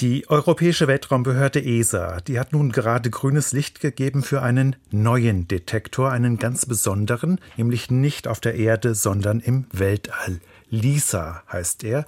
Die 0.00 0.28
Europäische 0.28 0.88
Weltraumbehörde 0.88 1.64
ESA, 1.64 2.20
die 2.22 2.40
hat 2.40 2.52
nun 2.52 2.72
gerade 2.72 3.10
grünes 3.10 3.52
Licht 3.52 3.78
gegeben 3.78 4.24
für 4.24 4.42
einen 4.42 4.74
neuen 4.90 5.46
Detektor, 5.46 6.10
einen 6.10 6.38
ganz 6.38 6.66
besonderen, 6.66 7.38
nämlich 7.56 7.92
nicht 7.92 8.26
auf 8.26 8.40
der 8.40 8.56
Erde, 8.56 8.96
sondern 8.96 9.38
im 9.38 9.66
Weltall. 9.72 10.40
LISA 10.68 11.44
heißt 11.50 11.84
er 11.84 12.06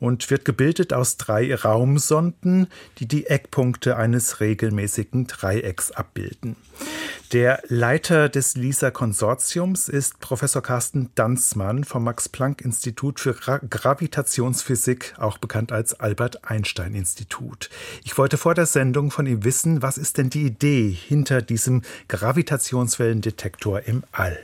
und 0.00 0.28
wird 0.30 0.44
gebildet 0.44 0.92
aus 0.92 1.16
drei 1.16 1.54
Raumsonden, 1.54 2.66
die 2.98 3.06
die 3.06 3.26
Eckpunkte 3.26 3.96
eines 3.96 4.40
regelmäßigen 4.40 5.28
Dreiecks 5.28 5.92
abbilden. 5.92 6.56
Der 7.32 7.60
Leiter 7.68 8.30
des 8.30 8.56
LISA-Konsortiums 8.56 9.90
ist 9.90 10.18
Professor 10.18 10.62
Carsten 10.62 11.10
Danzmann 11.14 11.84
vom 11.84 12.04
Max-Planck-Institut 12.04 13.20
für 13.20 13.34
Gra 13.34 13.58
Gravitationsphysik, 13.68 15.14
auch 15.18 15.36
bekannt 15.36 15.70
als 15.70 16.00
Albert-Einstein-Institut. 16.00 17.68
Ich 18.02 18.16
wollte 18.16 18.38
vor 18.38 18.54
der 18.54 18.64
Sendung 18.64 19.10
von 19.10 19.26
ihm 19.26 19.44
wissen, 19.44 19.82
was 19.82 19.98
ist 19.98 20.16
denn 20.16 20.30
die 20.30 20.46
Idee 20.46 20.88
hinter 20.88 21.42
diesem 21.42 21.82
Gravitationswellendetektor 22.08 23.82
im 23.82 24.04
All? 24.12 24.38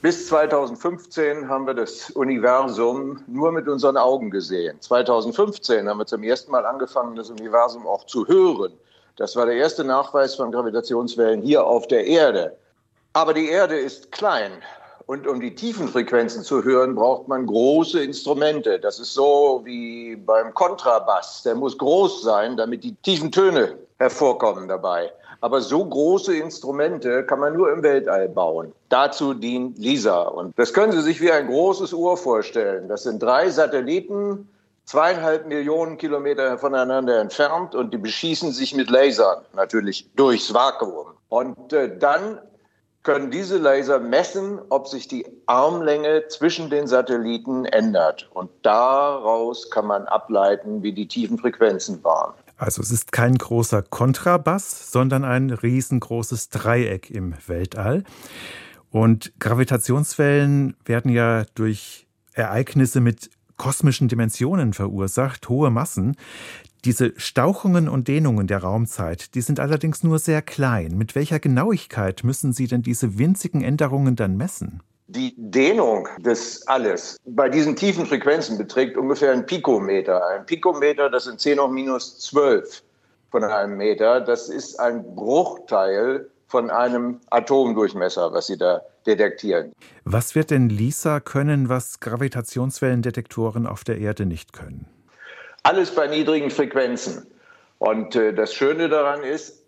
Bis 0.00 0.28
2015 0.28 1.48
haben 1.48 1.66
wir 1.66 1.74
das 1.74 2.10
Universum 2.10 3.24
nur 3.26 3.50
mit 3.50 3.66
unseren 3.66 3.96
Augen 3.96 4.30
gesehen. 4.30 4.80
2015 4.80 5.88
haben 5.88 5.98
wir 5.98 6.06
zum 6.06 6.22
ersten 6.22 6.52
Mal 6.52 6.64
angefangen, 6.64 7.16
das 7.16 7.28
Universum 7.30 7.88
auch 7.88 8.06
zu 8.06 8.28
hören. 8.28 8.72
Das 9.18 9.34
war 9.34 9.46
der 9.46 9.56
erste 9.56 9.82
Nachweis 9.82 10.36
von 10.36 10.52
Gravitationswellen 10.52 11.42
hier 11.42 11.66
auf 11.66 11.88
der 11.88 12.06
Erde. 12.06 12.56
Aber 13.14 13.34
die 13.34 13.48
Erde 13.48 13.76
ist 13.76 14.12
klein. 14.12 14.52
Und 15.06 15.26
um 15.26 15.40
die 15.40 15.56
tiefen 15.56 15.88
Frequenzen 15.88 16.44
zu 16.44 16.62
hören, 16.62 16.94
braucht 16.94 17.26
man 17.26 17.46
große 17.46 18.00
Instrumente. 18.00 18.78
Das 18.78 19.00
ist 19.00 19.14
so 19.14 19.62
wie 19.64 20.14
beim 20.14 20.54
Kontrabass. 20.54 21.42
Der 21.42 21.56
muss 21.56 21.76
groß 21.76 22.22
sein, 22.22 22.56
damit 22.56 22.84
die 22.84 22.94
tiefen 23.02 23.32
Töne 23.32 23.76
hervorkommen 23.98 24.68
dabei. 24.68 25.10
Aber 25.40 25.60
so 25.62 25.84
große 25.84 26.36
Instrumente 26.36 27.24
kann 27.24 27.40
man 27.40 27.56
nur 27.56 27.72
im 27.72 27.82
Weltall 27.82 28.28
bauen. 28.28 28.72
Dazu 28.88 29.34
dient 29.34 29.78
LISA. 29.78 30.22
Und 30.28 30.56
das 30.56 30.72
können 30.72 30.92
Sie 30.92 31.02
sich 31.02 31.20
wie 31.20 31.32
ein 31.32 31.48
großes 31.48 31.92
Uhr 31.92 32.16
vorstellen. 32.16 32.86
Das 32.86 33.02
sind 33.02 33.20
drei 33.20 33.48
Satelliten, 33.50 34.48
zweieinhalb 34.88 35.46
Millionen 35.46 35.98
Kilometer 35.98 36.56
voneinander 36.56 37.20
entfernt 37.20 37.74
und 37.74 37.92
die 37.92 37.98
beschießen 37.98 38.52
sich 38.52 38.74
mit 38.74 38.88
Lasern, 38.88 39.42
natürlich 39.54 40.08
durchs 40.16 40.54
Vakuum. 40.54 41.08
Und 41.28 41.74
äh, 41.74 41.98
dann 41.98 42.38
können 43.02 43.30
diese 43.30 43.58
Laser 43.58 43.98
messen, 43.98 44.58
ob 44.70 44.88
sich 44.88 45.06
die 45.06 45.26
Armlänge 45.44 46.24
zwischen 46.28 46.70
den 46.70 46.86
Satelliten 46.86 47.66
ändert. 47.66 48.30
Und 48.32 48.50
daraus 48.62 49.70
kann 49.70 49.86
man 49.86 50.06
ableiten, 50.06 50.82
wie 50.82 50.94
die 50.94 51.06
tiefen 51.06 51.36
Frequenzen 51.36 52.02
waren. 52.02 52.32
Also 52.56 52.80
es 52.80 52.90
ist 52.90 53.12
kein 53.12 53.36
großer 53.36 53.82
Kontrabass, 53.82 54.90
sondern 54.90 55.24
ein 55.24 55.50
riesengroßes 55.50 56.48
Dreieck 56.48 57.10
im 57.10 57.34
Weltall. 57.46 58.04
Und 58.90 59.38
Gravitationswellen 59.38 60.76
werden 60.86 61.10
ja 61.10 61.44
durch 61.54 62.06
Ereignisse 62.32 63.00
mit 63.00 63.30
kosmischen 63.58 64.08
Dimensionen 64.08 64.72
verursacht, 64.72 65.48
hohe 65.50 65.70
Massen. 65.70 66.16
Diese 66.84 67.12
Stauchungen 67.16 67.88
und 67.88 68.08
Dehnungen 68.08 68.46
der 68.46 68.58
Raumzeit, 68.58 69.34
die 69.34 69.40
sind 69.42 69.60
allerdings 69.60 70.02
nur 70.04 70.18
sehr 70.18 70.40
klein. 70.40 70.96
Mit 70.96 71.14
welcher 71.14 71.40
Genauigkeit 71.40 72.24
müssen 72.24 72.52
Sie 72.52 72.68
denn 72.68 72.82
diese 72.82 73.18
winzigen 73.18 73.62
Änderungen 73.62 74.16
dann 74.16 74.36
messen? 74.36 74.80
Die 75.08 75.34
Dehnung 75.36 76.06
des 76.18 76.66
Alles 76.68 77.16
bei 77.24 77.48
diesen 77.48 77.74
tiefen 77.76 78.06
Frequenzen 78.06 78.58
beträgt 78.58 78.96
ungefähr 78.96 79.32
ein 79.32 79.46
Pikometer. 79.46 80.24
Ein 80.28 80.46
Pikometer, 80.46 81.10
das 81.10 81.24
sind 81.24 81.40
10 81.40 81.58
hoch 81.58 81.70
minus 81.70 82.18
12 82.18 82.82
von 83.30 83.42
einem 83.42 83.76
Meter. 83.76 84.20
Das 84.20 84.48
ist 84.48 84.78
ein 84.78 85.14
Bruchteil 85.14 86.30
von 86.48 86.70
einem 86.70 87.20
Atomdurchmesser, 87.30 88.32
was 88.32 88.46
Sie 88.46 88.56
da 88.56 88.82
detektieren. 89.06 89.72
Was 90.04 90.34
wird 90.34 90.50
denn 90.50 90.68
LISA 90.68 91.20
können, 91.20 91.68
was 91.68 92.00
Gravitationswellendetektoren 92.00 93.66
auf 93.66 93.84
der 93.84 93.98
Erde 93.98 94.26
nicht 94.26 94.52
können? 94.52 94.86
Alles 95.62 95.94
bei 95.94 96.06
niedrigen 96.06 96.50
Frequenzen. 96.50 97.26
Und 97.78 98.16
äh, 98.16 98.32
das 98.32 98.54
Schöne 98.54 98.88
daran 98.88 99.22
ist, 99.22 99.62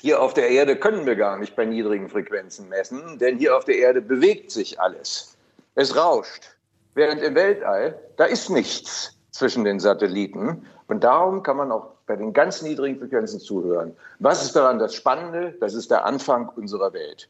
hier 0.00 0.22
auf 0.22 0.32
der 0.32 0.48
Erde 0.48 0.76
können 0.76 1.04
wir 1.04 1.14
gar 1.14 1.38
nicht 1.38 1.54
bei 1.54 1.66
niedrigen 1.66 2.08
Frequenzen 2.08 2.68
messen, 2.70 3.18
denn 3.18 3.36
hier 3.36 3.56
auf 3.56 3.66
der 3.66 3.76
Erde 3.76 4.00
bewegt 4.00 4.50
sich 4.50 4.80
alles. 4.80 5.36
Es 5.74 5.94
rauscht. 5.94 6.56
Während 6.94 7.22
im 7.22 7.34
Weltall, 7.34 8.00
da 8.16 8.24
ist 8.24 8.48
nichts 8.48 9.14
zwischen 9.30 9.64
den 9.64 9.78
Satelliten. 9.78 10.66
Und 10.88 11.04
darum 11.04 11.42
kann 11.42 11.58
man 11.58 11.70
auch 11.70 11.94
bei 12.10 12.16
den 12.16 12.32
ganz 12.32 12.60
niedrigen 12.60 12.98
Frequenzen 12.98 13.38
zuhören. 13.38 13.94
Was 14.18 14.44
ist 14.44 14.56
daran 14.56 14.80
das 14.80 14.96
Spannende? 14.96 15.54
Das 15.60 15.74
ist 15.74 15.92
der 15.92 16.04
Anfang 16.04 16.48
unserer 16.56 16.92
Welt. 16.92 17.28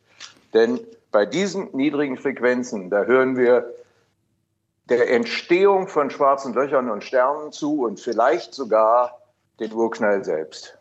Denn 0.55 0.81
bei 1.13 1.27
diesen 1.27 1.69
niedrigen 1.77 2.17
Frequenzen, 2.17 2.89
da 2.89 3.05
hören 3.05 3.37
wir 3.37 3.75
der 4.89 5.11
Entstehung 5.11 5.87
von 5.87 6.09
schwarzen 6.09 6.55
Löchern 6.55 6.89
und 6.89 7.05
Sternen 7.05 7.53
zu 7.53 7.83
und 7.83 8.01
vielleicht 8.01 8.55
sogar 8.55 9.21
den 9.61 9.71
Urknall 9.71 10.25
selbst. 10.25 10.79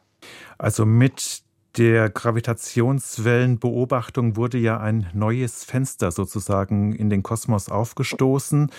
Also 0.58 0.86
mit 0.86 1.42
der 1.80 2.10
Gravitationswellenbeobachtung 2.10 4.36
wurde 4.36 4.58
ja 4.58 4.82
ein 4.82 5.10
neues 5.14 5.64
Fenster 5.64 6.12
sozusagen 6.12 6.94
in 6.94 7.10
den 7.10 7.24
Kosmos 7.24 7.70
aufgestoßen. 7.70 8.70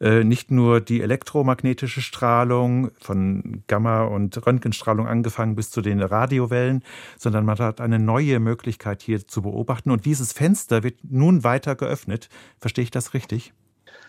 Äh, 0.00 0.24
nicht 0.24 0.50
nur 0.50 0.80
die 0.80 1.00
elektromagnetische 1.00 2.00
Strahlung 2.00 2.90
von 3.00 3.62
Gamma- 3.68 4.02
und 4.02 4.44
Röntgenstrahlung 4.44 5.06
angefangen 5.06 5.54
bis 5.54 5.70
zu 5.70 5.82
den 5.82 6.02
Radiowellen, 6.02 6.82
sondern 7.16 7.44
man 7.44 7.60
hat 7.60 7.80
eine 7.80 8.00
neue 8.00 8.40
Möglichkeit 8.40 9.02
hier 9.02 9.28
zu 9.28 9.42
beobachten. 9.42 9.92
Und 9.92 10.04
dieses 10.04 10.32
Fenster 10.32 10.82
wird 10.82 10.96
nun 11.08 11.44
weiter 11.44 11.76
geöffnet. 11.76 12.28
Verstehe 12.58 12.82
ich 12.82 12.90
das 12.90 13.14
richtig? 13.14 13.52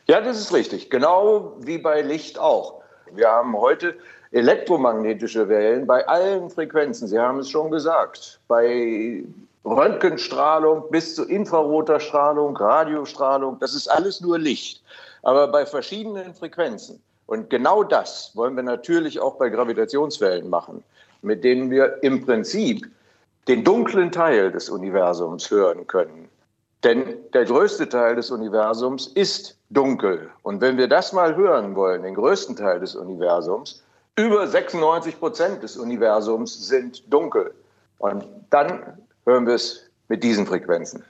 Ja, 0.07 0.21
das 0.21 0.39
ist 0.39 0.53
richtig. 0.53 0.89
Genau 0.89 1.55
wie 1.59 1.77
bei 1.77 2.01
Licht 2.01 2.39
auch. 2.39 2.81
Wir 3.13 3.27
haben 3.27 3.55
heute 3.55 3.95
elektromagnetische 4.31 5.47
Wellen 5.49 5.87
bei 5.87 6.07
allen 6.07 6.49
Frequenzen. 6.49 7.07
Sie 7.07 7.19
haben 7.19 7.39
es 7.39 7.49
schon 7.49 7.71
gesagt. 7.71 8.39
Bei 8.47 9.23
Röntgenstrahlung 9.65 10.89
bis 10.89 11.15
zu 11.15 11.25
infraroter 11.25 11.99
Strahlung, 11.99 12.55
Radiostrahlung, 12.55 13.57
das 13.59 13.73
ist 13.73 13.87
alles 13.87 14.21
nur 14.21 14.37
Licht. 14.37 14.81
Aber 15.23 15.47
bei 15.47 15.65
verschiedenen 15.65 16.33
Frequenzen. 16.33 17.01
Und 17.25 17.49
genau 17.49 17.83
das 17.83 18.31
wollen 18.35 18.55
wir 18.55 18.63
natürlich 18.63 19.19
auch 19.19 19.35
bei 19.35 19.49
Gravitationswellen 19.49 20.49
machen, 20.49 20.83
mit 21.21 21.43
denen 21.43 21.69
wir 21.69 22.01
im 22.01 22.25
Prinzip 22.25 22.87
den 23.47 23.63
dunklen 23.63 24.11
Teil 24.11 24.51
des 24.51 24.69
Universums 24.69 25.49
hören 25.51 25.85
können. 25.87 26.29
Denn 26.83 27.17
der 27.33 27.45
größte 27.45 27.89
Teil 27.89 28.15
des 28.15 28.31
Universums 28.31 29.07
ist 29.07 29.57
dunkel. 29.69 30.29
Und 30.43 30.61
wenn 30.61 30.77
wir 30.77 30.87
das 30.87 31.11
mal 31.11 31.35
hören 31.35 31.75
wollen, 31.75 32.03
den 32.03 32.15
größten 32.15 32.55
Teil 32.55 32.79
des 32.79 32.95
Universums, 32.95 33.83
über 34.17 34.47
96 34.47 35.19
Prozent 35.19 35.63
des 35.63 35.77
Universums 35.77 36.67
sind 36.67 37.11
dunkel. 37.11 37.53
Und 37.99 38.25
dann 38.49 38.97
hören 39.25 39.45
wir 39.45 39.55
es 39.55 39.89
mit 40.07 40.23
diesen 40.23 40.45
Frequenzen. 40.45 41.03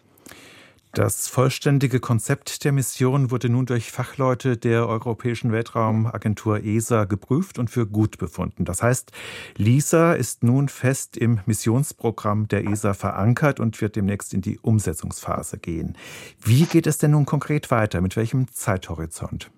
Das 0.94 1.28
vollständige 1.28 2.00
Konzept 2.00 2.64
der 2.64 2.72
Mission 2.72 3.30
wurde 3.30 3.48
nun 3.48 3.68
durch 3.68 3.92
Fachleute 3.92 4.58
der 4.58 4.88
Europäischen 4.88 5.52
Weltraumagentur 5.52 6.64
ESA 6.64 7.06
geprüft 7.06 7.60
und 7.60 7.70
für 7.70 7.86
gut 7.86 8.18
befunden. 8.18 8.66
Das 8.66 8.82
heißt, 8.82 9.12
LISA 9.58 10.14
ist 10.14 10.44
nun 10.44 10.68
fest 10.68 11.16
im 11.16 11.42
Missionsprogramm 11.46 12.48
der 12.48 12.66
ESA 12.66 12.96
verankert 12.96 13.60
und 13.60 13.80
wird 13.82 13.98
demnächst 13.98 14.34
in 14.34 14.42
die 14.42 14.58
Umsetzungsphase 14.58 15.60
gehen. 15.60 15.96
Wie 16.40 16.66
geht 16.66 16.88
es 16.88 16.98
denn 16.98 17.12
nun 17.12 17.28
konkret 17.28 17.70
weiter? 17.70 18.02
Mit 18.02 18.16
welchem 18.16 18.52
Zeithorizont? 18.52 19.52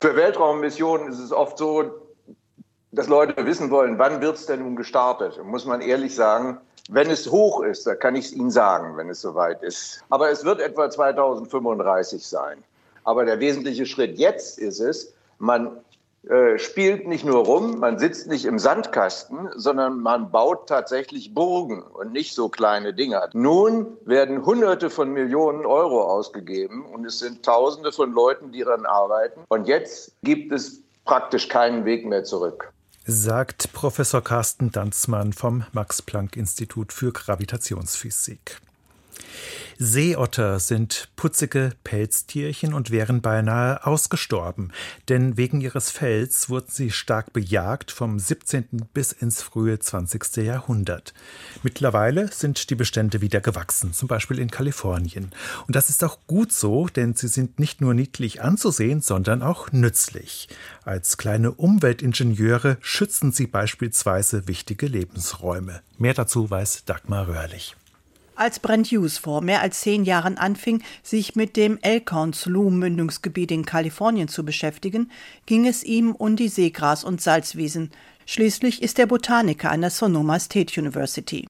Für 0.00 0.14
Weltraummissionen 0.14 1.08
ist 1.08 1.18
es 1.18 1.32
oft 1.32 1.58
so, 1.58 2.03
dass 2.94 3.08
Leute 3.08 3.44
wissen 3.44 3.70
wollen, 3.70 3.98
wann 3.98 4.20
wird 4.20 4.36
es 4.36 4.46
denn 4.46 4.60
nun 4.60 4.76
gestartet? 4.76 5.38
Und 5.38 5.48
muss 5.48 5.64
man 5.64 5.80
ehrlich 5.80 6.14
sagen, 6.14 6.58
wenn 6.90 7.10
es 7.10 7.30
hoch 7.30 7.62
ist, 7.62 7.86
da 7.86 7.94
kann 7.94 8.14
ich 8.14 8.26
es 8.26 8.32
Ihnen 8.32 8.50
sagen, 8.50 8.96
wenn 8.96 9.08
es 9.08 9.20
soweit 9.20 9.62
ist. 9.62 10.02
Aber 10.10 10.30
es 10.30 10.44
wird 10.44 10.60
etwa 10.60 10.90
2035 10.90 12.26
sein. 12.26 12.58
Aber 13.04 13.24
der 13.24 13.40
wesentliche 13.40 13.86
Schritt 13.86 14.18
jetzt 14.18 14.58
ist 14.58 14.80
es, 14.80 15.14
man 15.38 15.78
äh, 16.28 16.58
spielt 16.58 17.06
nicht 17.08 17.24
nur 17.24 17.44
rum, 17.44 17.80
man 17.80 17.98
sitzt 17.98 18.28
nicht 18.28 18.44
im 18.44 18.58
Sandkasten, 18.58 19.50
sondern 19.56 20.00
man 20.00 20.30
baut 20.30 20.68
tatsächlich 20.68 21.34
Burgen 21.34 21.82
und 21.82 22.12
nicht 22.12 22.34
so 22.34 22.48
kleine 22.48 22.94
Dinger. 22.94 23.28
Nun 23.32 23.96
werden 24.04 24.44
Hunderte 24.44 24.88
von 24.88 25.10
Millionen 25.10 25.66
Euro 25.66 26.02
ausgegeben 26.02 26.84
und 26.84 27.04
es 27.04 27.18
sind 27.18 27.44
Tausende 27.44 27.92
von 27.92 28.12
Leuten, 28.12 28.52
die 28.52 28.62
daran 28.62 28.86
arbeiten. 28.86 29.40
Und 29.48 29.66
jetzt 29.68 30.12
gibt 30.22 30.52
es 30.52 30.82
praktisch 31.04 31.48
keinen 31.48 31.84
Weg 31.84 32.06
mehr 32.06 32.24
zurück 32.24 32.73
sagt 33.06 33.72
Professor 33.74 34.22
Carsten 34.22 34.72
Danzmann 34.72 35.34
vom 35.34 35.64
Max 35.72 36.00
Planck 36.00 36.36
Institut 36.36 36.92
für 36.92 37.12
Gravitationsphysik. 37.12 38.60
Seeotter 39.78 40.60
sind 40.60 41.08
putzige 41.16 41.72
Pelztierchen 41.82 42.74
und 42.74 42.90
wären 42.90 43.22
beinahe 43.22 43.84
ausgestorben, 43.84 44.72
denn 45.08 45.36
wegen 45.36 45.60
ihres 45.60 45.90
Fells 45.90 46.48
wurden 46.48 46.70
sie 46.70 46.90
stark 46.90 47.32
bejagt 47.32 47.90
vom 47.90 48.18
17. 48.18 48.86
bis 48.92 49.12
ins 49.12 49.42
frühe 49.42 49.78
20. 49.78 50.36
Jahrhundert. 50.36 51.12
Mittlerweile 51.62 52.30
sind 52.32 52.70
die 52.70 52.76
Bestände 52.76 53.20
wieder 53.20 53.40
gewachsen, 53.40 53.92
zum 53.92 54.06
Beispiel 54.06 54.38
in 54.38 54.50
Kalifornien. 54.50 55.32
Und 55.66 55.74
das 55.74 55.90
ist 55.90 56.04
auch 56.04 56.18
gut 56.26 56.52
so, 56.52 56.86
denn 56.86 57.14
sie 57.14 57.28
sind 57.28 57.58
nicht 57.58 57.80
nur 57.80 57.94
niedlich 57.94 58.42
anzusehen, 58.42 59.00
sondern 59.00 59.42
auch 59.42 59.72
nützlich. 59.72 60.48
Als 60.84 61.16
kleine 61.16 61.50
Umweltingenieure 61.50 62.78
schützen 62.80 63.32
sie 63.32 63.46
beispielsweise 63.46 64.46
wichtige 64.46 64.86
Lebensräume. 64.86 65.80
Mehr 65.98 66.14
dazu 66.14 66.48
weiß 66.48 66.84
Dagmar 66.84 67.28
Röhrlich. 67.28 67.76
Als 68.36 68.58
Brent 68.58 68.88
Hughes 68.88 69.16
vor 69.16 69.42
mehr 69.42 69.60
als 69.60 69.80
zehn 69.80 70.04
Jahren 70.04 70.38
anfing, 70.38 70.82
sich 71.04 71.36
mit 71.36 71.56
dem 71.56 71.78
Elkhorn 71.82 72.32
Slough 72.32 72.72
Mündungsgebiet 72.72 73.52
in 73.52 73.64
Kalifornien 73.64 74.26
zu 74.26 74.44
beschäftigen, 74.44 75.12
ging 75.46 75.66
es 75.66 75.84
ihm 75.84 76.12
um 76.12 76.34
die 76.34 76.48
Seegras- 76.48 77.04
und 77.04 77.20
Salzwiesen. 77.20 77.90
Schließlich 78.26 78.82
ist 78.82 78.98
er 78.98 79.06
Botaniker 79.06 79.70
an 79.70 79.82
der 79.82 79.90
Sonoma 79.90 80.40
State 80.40 80.80
University. 80.80 81.46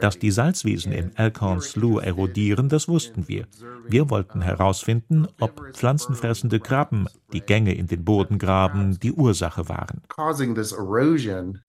Dass 0.00 0.18
die 0.18 0.30
Salzwiesen 0.32 0.92
in 0.92 1.16
Elkhorn 1.16 1.60
Slough 1.60 2.02
erodieren, 2.02 2.68
das 2.68 2.88
wussten 2.88 3.28
wir. 3.28 3.46
Wir 3.86 4.10
wollten 4.10 4.42
herausfinden, 4.42 5.28
ob 5.38 5.76
pflanzenfressende 5.76 6.58
Krabben, 6.58 7.08
die 7.32 7.40
Gänge 7.40 7.74
in 7.74 7.86
den 7.86 8.04
Boden 8.04 8.38
graben, 8.38 8.98
die 8.98 9.12
Ursache 9.12 9.68
waren. 9.68 10.02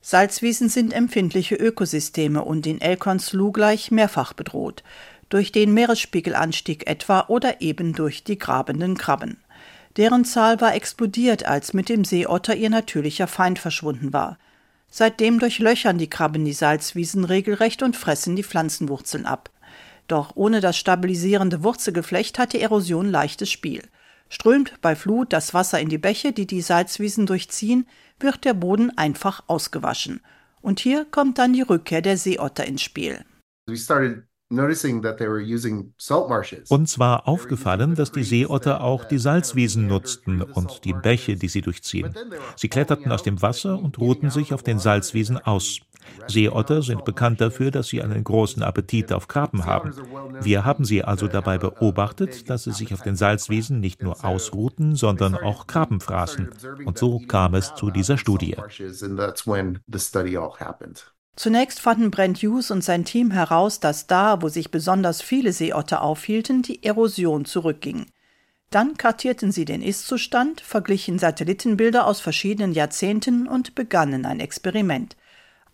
Salzwiesen 0.01 0.69
sind 0.69 0.91
empfindliche 0.91 1.55
Ökosysteme 1.55 2.43
und 2.43 2.65
in 2.65 2.81
Elkhorn 2.81 3.19
Slough 3.19 3.53
gleich 3.53 3.91
mehrfach 3.91 4.33
bedroht. 4.33 4.83
Durch 5.29 5.51
den 5.51 5.75
Meeresspiegelanstieg 5.75 6.89
etwa 6.89 7.25
oder 7.27 7.61
eben 7.61 7.93
durch 7.93 8.23
die 8.23 8.39
grabenden 8.39 8.97
Krabben. 8.97 9.37
Deren 9.97 10.25
Zahl 10.25 10.61
war 10.61 10.75
explodiert, 10.75 11.45
als 11.45 11.73
mit 11.73 11.89
dem 11.89 12.05
Seeotter 12.05 12.55
ihr 12.55 12.69
natürlicher 12.69 13.27
Feind 13.27 13.59
verschwunden 13.59 14.13
war. 14.13 14.37
Seitdem 14.89 15.39
durchlöchern 15.39 15.97
die 15.97 16.09
Krabben 16.09 16.45
die 16.45 16.53
Salzwiesen 16.53 17.25
regelrecht 17.25 17.83
und 17.83 17.95
fressen 17.95 18.35
die 18.35 18.43
Pflanzenwurzeln 18.43 19.25
ab. 19.25 19.51
Doch 20.07 20.35
ohne 20.35 20.61
das 20.61 20.77
stabilisierende 20.77 21.63
Wurzelgeflecht 21.63 22.39
hat 22.39 22.53
die 22.53 22.61
Erosion 22.61 23.09
leichtes 23.09 23.51
Spiel. 23.51 23.83
Strömt 24.29 24.79
bei 24.81 24.95
Flut 24.95 25.33
das 25.33 25.53
Wasser 25.53 25.79
in 25.79 25.89
die 25.89 25.97
Bäche, 25.97 26.33
die 26.33 26.47
die 26.47 26.61
Salzwiesen 26.61 27.25
durchziehen, 27.25 27.87
wird 28.19 28.45
der 28.45 28.53
Boden 28.53 28.95
einfach 28.97 29.43
ausgewaschen. 29.47 30.21
Und 30.61 30.79
hier 30.79 31.05
kommt 31.05 31.37
dann 31.37 31.53
die 31.53 31.61
Rückkehr 31.61 32.01
der 32.01 32.17
Seeotter 32.17 32.65
ins 32.65 32.81
Spiel. 32.81 33.23
We 33.67 33.77
started 33.77 34.28
uns 36.69 36.97
war 36.97 37.27
aufgefallen, 37.27 37.95
dass 37.95 38.11
die 38.11 38.23
Seeotter 38.23 38.81
auch 38.81 39.05
die 39.05 39.19
Salzwiesen 39.19 39.87
nutzten 39.87 40.41
und 40.41 40.85
die 40.85 40.93
Bäche, 40.93 41.35
die 41.35 41.47
sie 41.47 41.61
durchziehen. 41.61 42.15
Sie 42.55 42.67
kletterten 42.67 43.11
aus 43.11 43.23
dem 43.23 43.41
Wasser 43.41 43.77
und 43.77 43.99
ruhten 43.99 44.29
sich 44.29 44.53
auf 44.53 44.63
den 44.63 44.79
Salzwiesen 44.79 45.37
aus. 45.37 45.81
Seeotter 46.27 46.81
sind 46.81 47.05
bekannt 47.05 47.41
dafür, 47.41 47.71
dass 47.71 47.87
sie 47.87 48.01
einen 48.01 48.23
großen 48.23 48.63
Appetit 48.63 49.13
auf 49.13 49.27
Krabben 49.27 49.65
haben. 49.65 49.93
Wir 50.41 50.65
haben 50.65 50.85
sie 50.85 51.03
also 51.03 51.27
dabei 51.27 51.57
beobachtet, 51.57 52.49
dass 52.49 52.63
sie 52.63 52.71
sich 52.71 52.93
auf 52.93 53.01
den 53.01 53.15
Salzwiesen 53.15 53.79
nicht 53.79 54.01
nur 54.01 54.23
ausruhten, 54.23 54.95
sondern 54.95 55.35
auch 55.35 55.67
Krabben 55.67 55.99
fraßen. 55.99 56.49
Und 56.85 56.97
so 56.97 57.19
kam 57.19 57.53
es 57.53 57.75
zu 57.75 57.91
dieser 57.91 58.17
Studie. 58.17 58.55
Zunächst 61.39 61.79
fanden 61.79 62.11
Brent 62.11 62.39
Hughes 62.39 62.69
und 62.69 62.83
sein 62.83 63.05
Team 63.05 63.31
heraus, 63.31 63.79
dass 63.79 64.07
da, 64.07 64.41
wo 64.41 64.49
sich 64.49 64.71
besonders 64.71 65.21
viele 65.21 65.53
Seeotter 65.53 66.01
aufhielten, 66.01 66.63
die 66.63 66.83
Erosion 66.83 67.45
zurückging. 67.45 68.07
Dann 68.71 68.97
kartierten 68.97 69.53
sie 69.53 69.63
den 69.63 69.81
Ist-Zustand, 69.81 70.59
verglichen 70.59 71.17
Satellitenbilder 71.17 72.05
aus 72.05 72.19
verschiedenen 72.19 72.73
Jahrzehnten 72.73 73.47
und 73.47 73.73
begannen 73.73 74.25
ein 74.25 74.41
Experiment. 74.41 75.15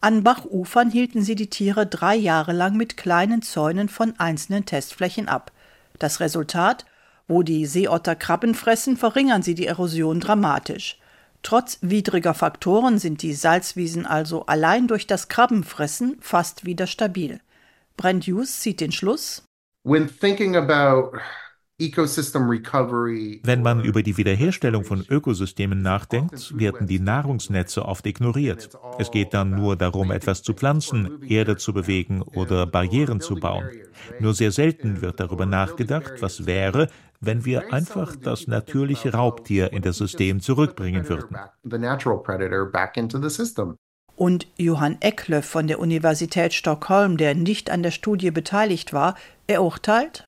An 0.01 0.23
Bachufern 0.23 0.91
hielten 0.91 1.23
sie 1.23 1.33
die 1.33 1.49
Tiere 1.49 1.87
drei 1.87 2.15
Jahre 2.15 2.53
lang 2.53 2.77
mit 2.77 2.95
kleinen 2.95 3.41
Zäunen 3.41 3.89
von 3.89 4.13
einzelnen 4.19 4.67
Testflächen 4.67 5.27
ab. 5.27 5.51
Das 5.97 6.19
Resultat? 6.19 6.85
Wo 7.27 7.41
die 7.41 7.65
Seeotter 7.65 8.15
Krabben 8.15 8.53
fressen, 8.53 8.97
verringern 8.97 9.41
sie 9.41 9.55
die 9.55 9.65
Erosion 9.65 10.19
dramatisch. 10.19 10.99
Trotz 11.45 11.77
widriger 11.81 12.33
Faktoren 12.33 12.97
sind 12.97 13.21
die 13.21 13.35
Salzwiesen 13.35 14.07
also 14.07 14.47
allein 14.47 14.87
durch 14.87 15.05
das 15.05 15.27
Krabbenfressen 15.27 16.17
fast 16.19 16.65
wieder 16.65 16.87
stabil. 16.87 17.39
Brent 17.97 18.23
Hughes 18.23 18.61
zieht 18.61 18.81
den 18.81 18.91
Schluss. 18.91 19.43
When 19.83 20.09
thinking 20.09 20.55
about 20.55 21.19
wenn 21.77 23.61
man 23.61 23.83
über 23.83 24.01
die 24.01 24.15
Wiederherstellung 24.15 24.85
von 24.85 25.05
Ökosystemen 25.09 25.81
nachdenkt, 25.81 26.57
werden 26.57 26.87
die 26.87 26.99
Nahrungsnetze 26.99 27.83
oft 27.83 28.05
ignoriert. 28.05 28.69
Es 28.97 29.11
geht 29.11 29.33
dann 29.33 29.49
nur 29.49 29.75
darum, 29.75 30.09
etwas 30.09 30.41
zu 30.41 30.53
pflanzen, 30.53 31.21
Erde 31.27 31.57
zu 31.57 31.73
bewegen 31.73 32.21
oder 32.21 32.65
Barrieren 32.65 33.19
zu 33.19 33.35
bauen. 33.35 33.69
Nur 34.21 34.33
sehr 34.33 34.53
selten 34.53 35.01
wird 35.01 35.19
darüber 35.19 35.45
nachgedacht, 35.45 36.13
was 36.21 36.45
wäre, 36.45 36.87
wenn 37.19 37.43
wir 37.43 37.73
einfach 37.73 38.15
das 38.15 38.47
natürliche 38.47 39.11
Raubtier 39.11 39.73
in 39.73 39.81
das 39.81 39.97
System 39.97 40.39
zurückbringen 40.39 41.09
würden. 41.09 41.35
Und 44.15 44.47
Johann 44.55 44.97
Ecklöf 45.01 45.45
von 45.45 45.67
der 45.67 45.79
Universität 45.79 46.53
Stockholm, 46.53 47.17
der 47.17 47.35
nicht 47.35 47.69
an 47.69 47.83
der 47.83 47.91
Studie 47.91 48.31
beteiligt 48.31 48.93
war, 48.93 49.15
er 49.47 49.61
urteilt, 49.61 50.23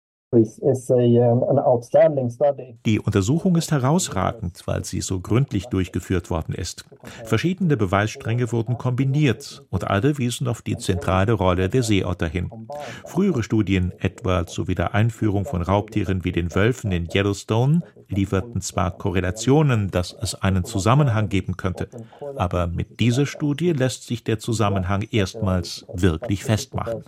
die 2.86 3.00
Untersuchung 3.00 3.56
ist 3.56 3.72
herausragend, 3.72 4.62
weil 4.66 4.84
sie 4.84 5.00
so 5.00 5.22
gründlich 5.22 5.68
durchgeführt 5.68 6.30
worden 6.30 6.54
ist. 6.54 6.84
Verschiedene 7.24 7.78
Beweisstränge 7.78 8.52
wurden 8.52 8.78
kombiniert 8.78 9.66
und 9.70 9.90
alle 9.90 10.18
wiesen 10.18 10.50
auf 10.50 10.62
die 10.62 10.76
zentrale 10.76 11.32
Rolle 11.32 11.70
der 11.70 11.82
Seeotter 11.82 12.28
hin. 12.28 12.52
Frühere 13.06 13.42
Studien, 13.42 13.94
etwa 14.00 14.46
zur 14.46 14.68
Wiedereinführung 14.68 15.46
von 15.46 15.62
Raubtieren 15.62 16.26
wie 16.26 16.34
den 16.34 16.54
Wölfen 16.54 16.92
in 16.92 17.08
Yellowstone, 17.14 17.84
lieferten 18.10 18.60
zwar 18.60 18.98
Korrelationen, 18.98 19.92
dass 19.92 20.12
es 20.12 20.36
einen 20.36 20.66
Zusammenhang 20.66 21.30
geben 21.30 21.56
könnte, 21.56 21.88
aber 22.36 22.68
mit 22.68 23.00
dieser 23.00 23.26
Studie 23.26 23.72
lässt 23.72 24.06
sich 24.06 24.26
der 24.26 24.40
Zusammenhang 24.40 25.04
erstmals 25.10 25.86
wirklich 25.94 26.44
festmachen. 26.44 27.04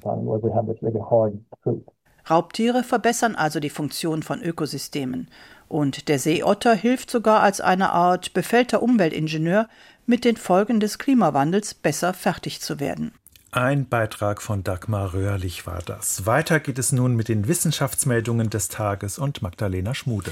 Raubtiere 2.30 2.84
verbessern 2.84 3.36
also 3.36 3.60
die 3.60 3.70
Funktion 3.70 4.24
von 4.24 4.42
Ökosystemen. 4.42 5.30
Und 5.68 6.08
der 6.08 6.20
Seeotter 6.20 6.74
hilft 6.74 7.12
sogar 7.12 7.42
als 7.42 7.62
eine 7.62 7.92
Art 7.92 8.34
befällter 8.34 8.82
Umweltingenieur, 8.82 9.68
mit 10.06 10.26
den 10.26 10.38
Folgen 10.38 10.80
des 10.80 10.98
Klimawandels 10.98 11.76
besser 11.76 12.14
fertig 12.14 12.62
zu 12.62 12.80
werden. 12.80 13.14
Ein 13.52 13.88
Beitrag 13.88 14.44
von 14.44 14.64
Dagmar 14.64 15.14
Röhrlich 15.14 15.66
war 15.66 15.82
das. 15.84 16.28
Weiter 16.28 16.60
geht 16.60 16.78
es 16.78 16.92
nun 16.92 17.16
mit 17.16 17.30
den 17.30 17.48
Wissenschaftsmeldungen 17.48 18.52
des 18.52 18.68
Tages 18.68 19.18
und 19.18 19.42
Magdalena 19.42 19.96
Schmude. 19.96 20.32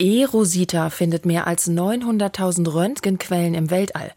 eRosita 0.00 0.88
findet 0.88 1.26
mehr 1.26 1.46
als 1.46 1.68
900.000 1.68 2.72
Röntgenquellen 2.72 3.54
im 3.54 3.70
Weltall. 3.70 4.12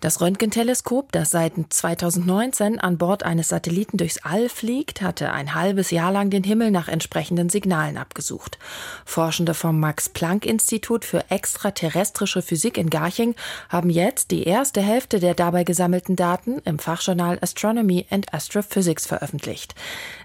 Das 0.00 0.20
Röntgenteleskop, 0.20 1.12
das 1.12 1.30
seit 1.30 1.52
2019 1.68 2.80
an 2.80 2.98
Bord 2.98 3.22
eines 3.22 3.48
Satelliten 3.48 3.98
durchs 3.98 4.18
All 4.24 4.48
fliegt, 4.48 5.00
hatte 5.00 5.30
ein 5.30 5.54
halbes 5.54 5.92
Jahr 5.92 6.10
lang 6.10 6.30
den 6.30 6.42
Himmel 6.42 6.72
nach 6.72 6.88
entsprechenden 6.88 7.50
Signalen 7.50 7.96
abgesucht. 7.98 8.58
Forschende 9.04 9.54
vom 9.54 9.78
Max-Planck-Institut 9.78 11.04
für 11.04 11.30
extraterrestrische 11.30 12.42
Physik 12.42 12.76
in 12.76 12.90
Garching 12.90 13.36
haben 13.68 13.90
jetzt 13.90 14.32
die 14.32 14.42
erste 14.42 14.80
Hälfte 14.80 15.20
der 15.20 15.34
dabei 15.34 15.62
gesammelten 15.62 16.16
Daten 16.16 16.58
im 16.64 16.80
Fachjournal 16.80 17.38
Astronomy 17.40 18.06
and 18.10 18.34
Astrophysics 18.34 19.06
veröffentlicht. 19.06 19.76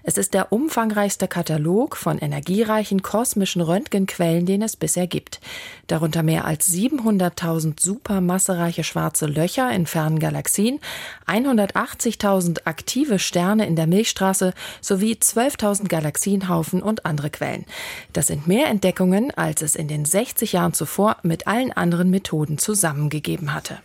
Es 0.02 0.18
ist 0.18 0.34
der 0.34 0.50
umfangreichste 0.52 1.28
Katalog 1.28 1.96
von 1.96 2.18
energiereichen 2.18 3.02
kosmischen 3.02 3.62
Röntgenquellen, 3.62 4.44
den 4.44 4.62
es 4.62 4.74
bisher 4.74 5.03
bisher 5.04 5.06
gibt. 5.06 5.40
Darunter 5.86 6.22
mehr 6.22 6.46
als 6.46 6.72
700.000 6.72 7.80
supermassereiche 7.80 8.84
schwarze 8.84 9.26
Löcher 9.26 9.70
in 9.70 9.86
fernen 9.86 10.18
Galaxien, 10.18 10.80
180.000 11.26 12.62
aktive 12.64 13.18
Sterne 13.18 13.66
in 13.66 13.76
der 13.76 13.86
Milchstraße 13.86 14.54
sowie 14.80 15.12
12.000 15.12 15.88
Galaxienhaufen 15.88 16.82
und 16.82 17.04
andere 17.04 17.30
Quellen. 17.30 17.66
Das 18.12 18.28
sind 18.28 18.46
mehr 18.46 18.68
Entdeckungen, 18.68 19.30
als 19.36 19.62
es 19.62 19.76
in 19.76 19.88
den 19.88 20.04
60 20.04 20.52
Jahren 20.52 20.72
zuvor 20.72 21.18
mit 21.22 21.46
allen 21.46 21.72
anderen 21.72 22.10
Methoden 22.10 22.56
zusammengegeben 22.58 23.52
hatte. 23.52 23.78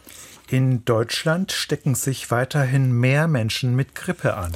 In 0.52 0.84
Deutschland 0.84 1.52
stecken 1.52 1.94
sich 1.94 2.32
weiterhin 2.32 2.92
mehr 2.92 3.28
Menschen 3.28 3.76
mit 3.76 3.94
Grippe 3.94 4.36
an. 4.36 4.52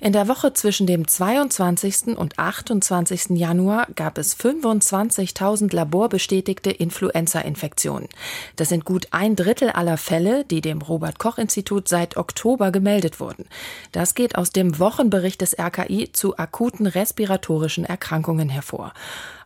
In 0.00 0.12
der 0.12 0.26
Woche 0.26 0.52
zwischen 0.54 0.88
dem 0.88 1.06
22. 1.06 2.16
und 2.16 2.36
28. 2.36 3.30
Januar 3.30 3.86
gab 3.94 4.18
es 4.18 4.36
25.000 4.36 5.72
laborbestätigte 5.72 6.70
Influenza-Infektionen. 6.72 8.08
Das 8.56 8.70
sind 8.70 8.84
gut 8.84 9.06
ein 9.12 9.36
Drittel 9.36 9.70
aller 9.70 9.98
Fälle, 9.98 10.44
die 10.44 10.60
dem 10.60 10.82
Robert 10.82 11.20
Koch 11.20 11.38
Institut 11.38 11.86
seit 11.86 12.16
Oktober 12.16 12.72
gemeldet 12.72 13.20
wurden. 13.20 13.44
Das 13.92 14.16
geht 14.16 14.34
aus 14.34 14.50
dem 14.50 14.80
Wochenbericht 14.80 15.40
des 15.40 15.56
RKI 15.56 16.10
zu 16.12 16.36
akuten 16.38 16.88
respiratorischen 16.88 17.84
Erkrankungen 17.84 18.48
hervor. 18.48 18.92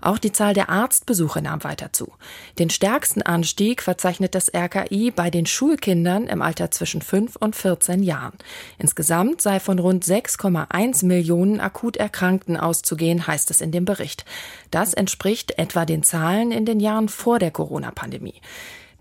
Auch 0.01 0.19
die 0.19 0.33
Zahl 0.33 0.55
der 0.55 0.69
Arztbesuche 0.69 1.43
nahm 1.43 1.65
weiter 1.65 1.93
zu. 1.93 2.13
Den 2.59 2.71
stärksten 2.71 3.23
Anstieg 3.23 3.83
verzeichnet 3.83 4.35
das 4.35 4.53
RKI 4.55 5.11
bei 5.11 5.31
den 5.31 5.47
Schulkindern 5.47 6.27
im 6.27 6.43
Alter 6.43 6.71
zwischen 6.71 7.03
5 7.03 7.37
und 7.37 7.57
14 7.57 8.03
Jahren. 8.03 8.35
Insgesamt 8.79 9.43
sei 9.43 9.61
von 9.61 9.79
rund 9.79 10.05
6,1 10.05 11.05
Millionen 11.05 11.61
akut 11.61 11.97
Erkrankten 11.97 12.57
auszugehen, 12.57 13.27
heißt 13.27 13.51
es 13.51 13.61
in 13.61 13.73
dem 13.73 13.85
Bericht. 13.85 14.25
Das 14.71 14.95
entspricht 14.95 15.59
etwa 15.59 15.85
den 15.85 16.03
Zahlen 16.03 16.53
in 16.53 16.65
den 16.65 16.81
Jahren 16.81 17.09
vor 17.09 17.39
der 17.39 17.51
Corona-Pandemie. 17.51 18.41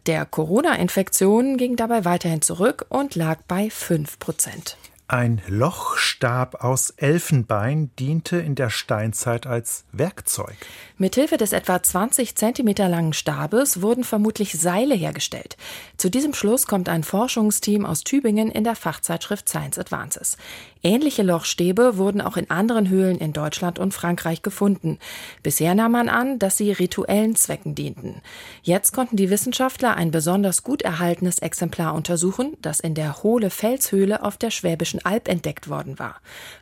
Der 0.06 0.26
Corona-Infektion 0.26 1.58
ging 1.58 1.76
dabei 1.76 2.06
weiterhin 2.06 2.42
zurück 2.42 2.86
und 2.90 3.16
lag 3.16 3.40
bei 3.48 3.70
5 3.70 4.18
Prozent. 4.20 4.78
Ein 5.12 5.42
Lochstab 5.48 6.64
aus 6.64 6.92
Elfenbein 6.92 7.90
diente 7.98 8.38
in 8.38 8.54
der 8.54 8.70
Steinzeit 8.70 9.48
als 9.48 9.86
Werkzeug. 9.92 10.56
Mithilfe 11.00 11.38
des 11.38 11.52
etwa 11.52 11.82
20 11.82 12.36
Zentimeter 12.36 12.88
langen 12.88 13.14
Stabes 13.14 13.82
wurden 13.82 14.04
vermutlich 14.04 14.60
Seile 14.60 14.94
hergestellt. 14.94 15.58
Zu 15.98 16.12
diesem 16.12 16.36
Schluss 16.36 16.68
kommt 16.68 16.90
ein 16.90 17.04
Forschungsteam 17.04 17.88
aus 17.88 18.04
Tübingen 18.04 18.52
in 18.52 18.64
der 18.64 18.76
Fachzeitschrift 18.76 19.50
Science 19.50 19.80
Advances. 19.80 20.38
Ähnliche 20.84 21.24
Lochstäbe 21.24 21.98
wurden 21.98 22.22
auch 22.22 22.38
in 22.38 22.50
anderen 22.52 22.88
Höhlen 22.88 23.18
in 23.18 23.34
Deutschland 23.34 23.80
und 23.80 23.94
Frankreich 23.94 24.44
gefunden. 24.44 25.00
Bisher 25.42 25.74
nahm 25.74 25.92
man 25.92 26.08
an, 26.08 26.38
dass 26.38 26.56
sie 26.56 26.72
rituellen 26.72 27.36
Zwecken 27.36 27.76
dienten. 27.76 28.22
Jetzt 28.62 28.94
konnten 28.94 29.18
die 29.18 29.30
Wissenschaftler 29.30 29.96
ein 29.96 30.12
besonders 30.12 30.64
gut 30.64 30.84
erhaltenes 30.84 31.40
Exemplar 31.40 31.96
untersuchen, 31.96 32.56
das 32.62 32.80
in 32.80 32.94
der 32.94 33.24
Hohle 33.24 33.50
Felshöhle 33.50 34.24
auf 34.24 34.38
der 34.38 34.52
Schwäbischen 34.52 34.99
Alb 35.06 35.28
entdeckt 35.28 35.70
worden 35.70 36.00
war. 36.00 36.16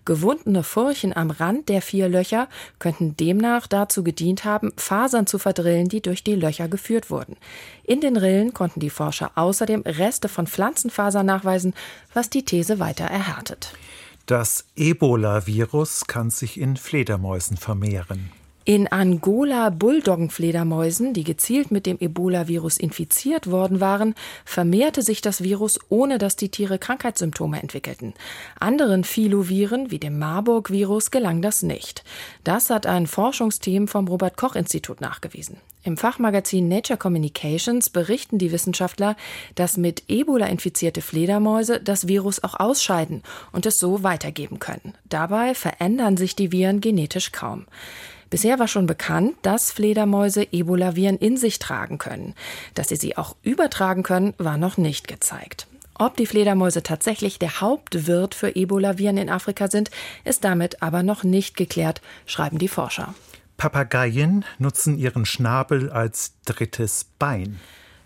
Gewundene 0.05 0.63
Furchen 0.63 1.15
am 1.15 1.31
Rand 1.31 1.69
der 1.69 1.81
vier 1.81 2.09
Löcher 2.09 2.47
könnten 2.79 3.15
demnach 3.17 3.67
dazu 3.67 4.03
gedient 4.03 4.45
haben, 4.45 4.71
Fasern 4.77 5.27
zu 5.27 5.39
verdrillen, 5.39 5.89
die 5.89 6.01
durch 6.01 6.23
die 6.23 6.35
Löcher 6.35 6.67
geführt 6.67 7.09
wurden. 7.09 7.37
In 7.83 8.01
den 8.01 8.17
Rillen 8.17 8.53
konnten 8.53 8.79
die 8.79 8.89
Forscher 8.89 9.31
außerdem 9.35 9.81
Reste 9.81 10.29
von 10.29 10.47
Pflanzenfasern 10.47 11.25
nachweisen, 11.25 11.73
was 12.13 12.29
die 12.29 12.43
These 12.43 12.79
weiter 12.79 13.05
erhärtet. 13.05 13.73
Das 14.25 14.65
Ebola-Virus 14.75 16.05
kann 16.05 16.29
sich 16.29 16.59
in 16.59 16.75
Fledermäusen 16.75 17.55
vermehren. 17.55 18.29
In 18.69 18.91
Angola 18.91 19.69
Bulldoggenfledermäusen, 19.69 21.13
die 21.13 21.23
gezielt 21.23 21.71
mit 21.71 21.85
dem 21.85 21.97
Ebola-Virus 22.01 22.75
infiziert 22.75 23.49
worden 23.49 23.79
waren, 23.79 24.13
vermehrte 24.43 25.03
sich 25.03 25.21
das 25.21 25.41
Virus, 25.41 25.79
ohne 25.87 26.17
dass 26.17 26.35
die 26.35 26.49
Tiere 26.49 26.77
Krankheitssymptome 26.77 27.61
entwickelten. 27.61 28.13
Anderen 28.59 29.05
Filoviren, 29.05 29.89
wie 29.89 29.99
dem 29.99 30.19
Marburg-Virus, 30.19 31.11
gelang 31.11 31.41
das 31.41 31.63
nicht. 31.63 32.03
Das 32.43 32.69
hat 32.69 32.85
ein 32.85 33.07
Forschungsteam 33.07 33.87
vom 33.87 34.09
Robert-Koch-Institut 34.09 34.99
nachgewiesen. 34.99 35.61
Im 35.83 35.95
Fachmagazin 35.95 36.67
Nature 36.67 36.97
Communications 36.97 37.89
berichten 37.89 38.37
die 38.37 38.51
Wissenschaftler, 38.51 39.15
dass 39.55 39.77
mit 39.77 40.03
Ebola 40.09 40.47
infizierte 40.47 41.01
Fledermäuse 41.01 41.79
das 41.79 42.09
Virus 42.09 42.43
auch 42.43 42.59
ausscheiden 42.59 43.23
und 43.53 43.65
es 43.65 43.79
so 43.79 44.03
weitergeben 44.03 44.59
können. 44.59 44.93
Dabei 45.07 45.55
verändern 45.55 46.17
sich 46.17 46.35
die 46.35 46.51
Viren 46.51 46.81
genetisch 46.81 47.31
kaum. 47.31 47.65
Bisher 48.29 48.59
war 48.59 48.67
schon 48.67 48.87
bekannt, 48.87 49.35
dass 49.41 49.71
Fledermäuse 49.71 50.47
Ebola-Viren 50.51 51.17
in 51.17 51.37
sich 51.37 51.59
tragen 51.59 51.97
können. 51.97 52.35
Dass 52.73 52.89
sie 52.89 52.95
sie 52.95 53.17
auch 53.17 53.35
übertragen 53.41 54.03
können, 54.03 54.33
war 54.37 54.57
noch 54.57 54.77
nicht 54.77 55.07
gezeigt. 55.07 55.67
Ob 55.99 56.15
die 56.15 56.27
Fledermäuse 56.27 56.83
tatsächlich 56.83 57.39
der 57.39 57.59
Hauptwirt 57.59 58.35
für 58.35 58.55
Ebola-Viren 58.55 59.17
in 59.17 59.29
Afrika 59.29 59.67
sind, 59.67 59.89
ist 60.25 60.43
damit 60.43 60.83
aber 60.83 61.01
noch 61.01 61.23
nicht 61.23 61.57
geklärt, 61.57 62.01
schreiben 62.25 62.59
die 62.59 62.67
Forscher. 62.67 63.15
Papageien 63.57 64.45
nutzen 64.59 64.97
ihren 64.97 65.25
Schnabel 65.25 65.89
als 65.89 66.33
drittes 66.45 67.07
Bein. 67.17 67.59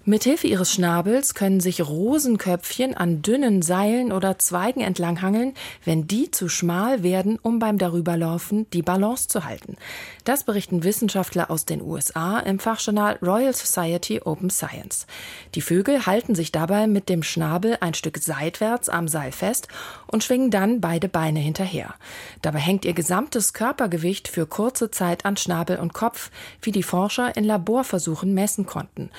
Mithilfe 0.04 0.48
ihres 0.48 0.74
Schnabels 0.74 1.36
können 1.36 1.60
sich 1.60 1.80
Rosenköpfchen 1.80 2.98
an 2.98 3.22
dünnen 3.22 3.62
Seilen 3.62 4.12
oder 4.12 4.40
Zweigen 4.40 4.82
entlanghangeln, 4.82 5.54
wenn 5.86 6.08
die 6.08 6.32
zu 6.32 6.50
schmal 6.50 7.04
werden, 7.04 7.38
um 7.40 7.60
beim 7.60 7.78
Darüberlaufen 7.78 8.68
die 8.72 8.82
Balance 8.82 9.28
zu 9.28 9.46
halten. 9.46 9.78
Das 10.24 10.44
berichten 10.44 10.84
Wissenschaftler 10.84 11.52
aus 11.52 11.66
den 11.66 11.84
USA 11.84 12.40
im 12.40 12.58
Fachjournal 12.58 13.20
Royal 13.22 13.54
Society 13.54 14.20
Open 14.26 14.50
Science. 14.50 15.06
Die 15.54 15.62
Vögel 15.62 16.08
halten 16.08 16.34
sich 16.34 16.52
dabei 16.52 16.88
mit 16.88 17.08
dem 17.08 17.22
Schnabel 17.22 17.78
ein 17.80 17.94
Stück 17.94 18.18
seitwärts 18.18 18.90
am 18.90 19.08
Seil 19.08 19.32
fest 19.32 19.68
und 20.08 20.24
schwingen 20.24 20.50
dann 20.50 20.82
beide 20.82 21.10
Beine 21.10 21.40
hinterher. 21.40 21.94
Dabei 22.42 22.60
hängt 22.60 22.86
ihr 22.86 22.94
gesamtes 22.94 23.54
Körpergewicht 23.54 24.28
für 24.28 24.48
kurze 24.48 24.90
Zeit 24.90 25.26
an 25.26 25.38
Schnabel 25.38 25.78
und 25.78 25.94
Kopf, 25.94 26.32
wie 26.64 26.72
die 26.72 26.82
Forscher 26.82 27.38
in 27.38 27.44
Laborversuchen 27.44 28.34
messen 28.34 28.66
konnten. 28.66 29.12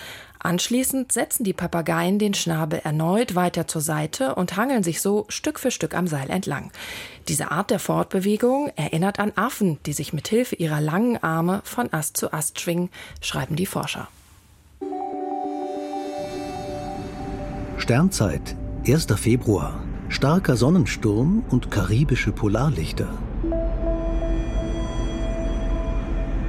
Anschließend 0.43 1.13
setzen 1.13 1.45
die 1.45 1.53
Papageien 1.53 2.19
den 2.19 2.35
Schnabel 2.35 2.81
erneut 2.83 3.37
weiter 3.37 3.69
zur 3.69 3.81
Seite 3.81 4.35
und 4.35 4.57
hangeln 4.57 4.83
sich 4.83 5.01
so 5.01 5.25
Stück 5.29 5.61
für 5.61 5.71
Stück 5.71 5.95
am 5.95 6.09
Seil 6.09 6.31
entlang. 6.31 6.73
Diese 7.29 7.53
Art 7.53 7.71
der 7.71 7.79
Fortbewegung 7.79 8.73
erinnert 8.75 9.21
an 9.21 9.33
Affen, 9.37 9.79
die 9.87 9.93
sich 9.93 10.13
mit 10.13 10.27
Hilfe 10.27 10.57
ihrer 10.57 10.81
langen 10.81 11.23
Arme 11.23 11.61
von 11.63 11.93
Ast 11.93 12.17
zu 12.17 12.33
Ast 12.33 12.59
schwingen, 12.59 12.91
schreiben 13.21 13.55
die 13.55 13.67
Forscher. 13.67 14.09
Sternzeit, 17.79 18.57
1. 18.85 19.07
Februar. 19.17 19.81
Starker 20.09 20.57
Sonnensturm 20.57 21.45
und 21.51 21.71
karibische 21.71 22.33
Polarlichter. 22.33 23.09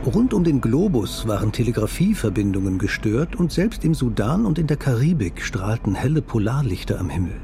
Rund 0.06 0.34
um 0.34 0.44
den 0.44 0.60
Globus 0.60 1.30
waren 1.30 1.54
Telegrafieverbindungen 1.54 2.78
gestört 2.78 3.38
und 3.38 3.54
selbst 3.54 3.86
im 3.86 3.94
Sudan 3.94 4.46
und 4.46 4.60
in 4.60 4.68
der 4.68 4.76
Karibik 4.76 5.42
strahlten 5.42 5.96
helle 5.96 6.22
Polarlichter 6.22 7.00
am 7.00 7.10
Himmel. 7.10 7.40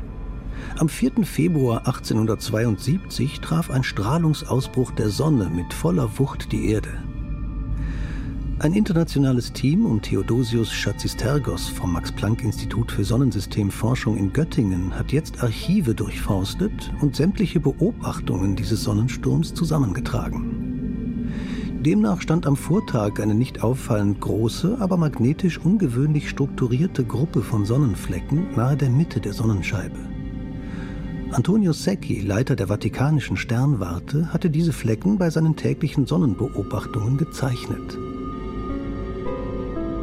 Am 0.77 0.89
4. 0.89 1.23
Februar 1.23 1.87
1872 1.87 3.39
traf 3.39 3.71
ein 3.71 3.83
Strahlungsausbruch 3.83 4.91
der 4.91 5.09
Sonne 5.09 5.49
mit 5.49 5.73
voller 5.73 6.19
Wucht 6.19 6.51
die 6.51 6.69
Erde. 6.71 6.89
Ein 8.59 8.73
internationales 8.73 9.53
Team 9.53 9.85
um 9.85 10.01
Theodosius 10.01 10.69
Schatzistergos 10.69 11.69
vom 11.69 11.93
Max-Planck-Institut 11.93 12.91
für 12.91 13.05
Sonnensystemforschung 13.05 14.17
in 14.17 14.33
Göttingen 14.33 14.93
hat 14.93 15.13
jetzt 15.13 15.41
Archive 15.41 15.95
durchforstet 15.95 16.91
und 16.99 17.15
sämtliche 17.15 17.61
Beobachtungen 17.61 18.57
dieses 18.57 18.83
Sonnensturms 18.83 19.53
zusammengetragen. 19.53 20.78
Demnach 21.79 22.21
stand 22.21 22.45
am 22.45 22.57
Vortag 22.57 23.21
eine 23.21 23.33
nicht 23.33 23.63
auffallend 23.63 24.19
große, 24.19 24.77
aber 24.81 24.97
magnetisch 24.97 25.59
ungewöhnlich 25.59 26.29
strukturierte 26.29 27.05
Gruppe 27.05 27.41
von 27.41 27.63
Sonnenflecken 27.63 28.53
nahe 28.55 28.75
der 28.75 28.89
Mitte 28.89 29.21
der 29.21 29.31
Sonnenscheibe. 29.31 29.97
Antonio 31.31 31.71
Secchi, 31.71 32.19
Leiter 32.19 32.57
der 32.57 32.67
Vatikanischen 32.67 33.37
Sternwarte, 33.37 34.33
hatte 34.33 34.49
diese 34.49 34.73
Flecken 34.73 35.17
bei 35.17 35.29
seinen 35.29 35.55
täglichen 35.55 36.05
Sonnenbeobachtungen 36.05 37.17
gezeichnet. 37.17 37.97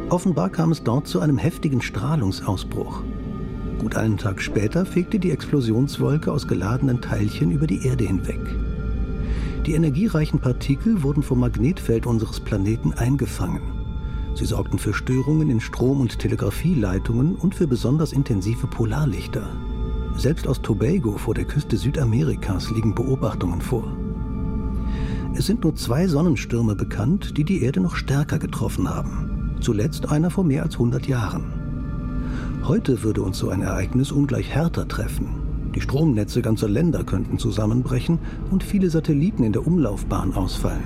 Offenbar 0.09 0.49
kam 0.49 0.71
es 0.71 0.81
dort 0.81 1.07
zu 1.07 1.19
einem 1.19 1.37
heftigen 1.37 1.81
Strahlungsausbruch. 1.81 3.03
Gut 3.79 3.95
einen 3.95 4.17
Tag 4.17 4.41
später 4.41 4.83
fegte 4.83 5.19
die 5.19 5.31
Explosionswolke 5.31 6.31
aus 6.31 6.47
geladenen 6.47 7.01
Teilchen 7.01 7.51
über 7.51 7.67
die 7.67 7.85
Erde 7.85 8.05
hinweg. 8.05 8.39
Die 9.67 9.73
energiereichen 9.73 10.39
Partikel 10.39 11.03
wurden 11.03 11.21
vom 11.21 11.41
Magnetfeld 11.41 12.05
unseres 12.05 12.39
Planeten 12.39 12.93
eingefangen. 12.93 13.61
Sie 14.33 14.45
sorgten 14.45 14.79
für 14.79 14.93
Störungen 14.93 15.49
in 15.49 15.59
Strom- 15.59 15.99
und 15.99 16.19
Telegrafieleitungen 16.19 17.35
und 17.35 17.53
für 17.53 17.67
besonders 17.67 18.13
intensive 18.13 18.65
Polarlichter. 18.67 19.45
Selbst 20.15 20.47
aus 20.47 20.61
Tobago 20.61 21.17
vor 21.17 21.33
der 21.33 21.43
Küste 21.43 21.75
Südamerikas 21.75 22.71
liegen 22.71 22.95
Beobachtungen 22.95 23.59
vor. 23.59 23.91
Es 25.35 25.47
sind 25.47 25.65
nur 25.65 25.75
zwei 25.75 26.07
Sonnenstürme 26.07 26.73
bekannt, 26.73 27.37
die 27.37 27.43
die 27.43 27.61
Erde 27.61 27.81
noch 27.81 27.97
stärker 27.97 28.39
getroffen 28.39 28.89
haben. 28.89 29.57
zuletzt 29.59 30.07
einer 30.09 30.29
vor 30.29 30.43
mehr 30.45 30.63
als 30.63 30.75
100 30.75 31.07
Jahren. 31.07 31.43
Heute 32.63 33.03
würde 33.03 33.21
uns 33.21 33.37
so 33.39 33.49
ein 33.49 33.63
Ereignis 33.63 34.11
ungleich 34.13 34.49
härter 34.49 34.87
treffen. 34.87 35.46
Die 35.75 35.81
Stromnetze 35.81 36.41
ganzer 36.41 36.67
Länder 36.67 37.03
könnten 37.03 37.37
zusammenbrechen 37.37 38.19
und 38.51 38.63
viele 38.63 38.89
Satelliten 38.89 39.43
in 39.43 39.53
der 39.53 39.65
Umlaufbahn 39.65 40.33
ausfallen. 40.33 40.83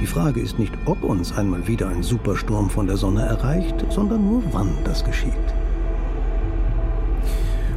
Die 0.00 0.06
Frage 0.06 0.40
ist 0.40 0.58
nicht, 0.58 0.72
ob 0.84 1.04
uns 1.04 1.32
einmal 1.32 1.68
wieder 1.68 1.88
ein 1.88 2.02
Supersturm 2.02 2.70
von 2.70 2.86
der 2.88 2.96
Sonne 2.96 3.22
erreicht, 3.22 3.84
sondern 3.90 4.26
nur 4.26 4.42
wann 4.52 4.72
das 4.84 5.04
geschieht. 5.04 5.32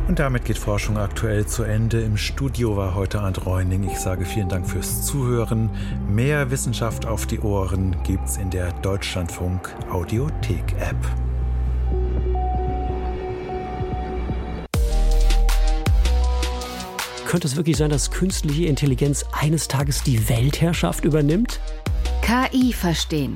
Und 0.08 0.20
damit 0.20 0.46
geht 0.46 0.58
Forschung 0.58 0.98
aktuell 0.98 1.48
zu 1.48 1.64
Ende. 1.64 2.02
Im 2.02 2.16
Studio 2.16 2.78
war 2.78 2.94
heute 2.94 3.22
Arndt 3.22 3.46
Reuning. 3.46 3.84
Ich 3.84 4.00
sage 4.00 4.26
vielen 4.26 4.50
Dank 4.50 4.68
fürs 4.68 5.04
Zuhören. 5.04 5.70
Mehr 6.08 6.52
Wissenschaft 6.52 7.08
auf 7.08 7.26
die 7.26 7.40
Ohren 7.40 7.96
gibt's 8.04 8.38
in 8.38 8.52
der 8.52 8.72
Deutschlandfunk 8.82 9.76
Audiothek 9.92 10.76
App. 10.80 11.25
Könnte 17.26 17.48
es 17.48 17.56
wirklich 17.56 17.78
sein, 17.78 17.90
dass 17.90 18.12
künstliche 18.12 18.66
Intelligenz 18.66 19.26
eines 19.34 19.68
Tages 19.68 20.04
die 20.04 20.30
Weltherrschaft 20.30 21.04
übernimmt? 21.04 21.60
KI 22.22 22.72
verstehen 22.72 23.36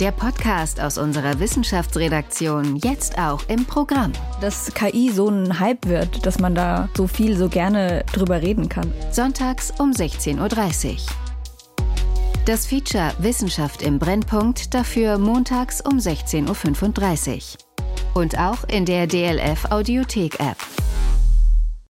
der 0.00 0.10
Podcast 0.10 0.80
aus 0.80 0.98
unserer 0.98 1.38
Wissenschaftsredaktion 1.38 2.76
jetzt 2.76 3.16
auch 3.16 3.48
im 3.48 3.64
Programm. 3.64 4.12
Dass 4.40 4.72
KI 4.74 5.10
so 5.10 5.28
ein 5.28 5.60
Hype 5.60 5.86
wird, 5.86 6.26
dass 6.26 6.40
man 6.40 6.54
da 6.54 6.88
so 6.96 7.06
viel, 7.06 7.36
so 7.36 7.48
gerne 7.48 8.04
drüber 8.12 8.42
reden 8.42 8.68
kann. 8.68 8.92
Sonntags 9.12 9.72
um 9.78 9.92
16.30 9.92 10.90
Uhr. 10.90 10.96
Das 12.44 12.66
Feature 12.66 13.12
Wissenschaft 13.18 13.82
im 13.82 13.98
Brennpunkt 13.98 14.74
dafür 14.74 15.16
montags 15.18 15.80
um 15.80 15.98
16.35 15.98 17.54
Uhr. 17.54 18.20
Und 18.20 18.38
auch 18.38 18.64
in 18.64 18.84
der 18.84 19.06
DLF 19.06 19.70
Audiothek 19.70 20.40
App. 20.40 20.56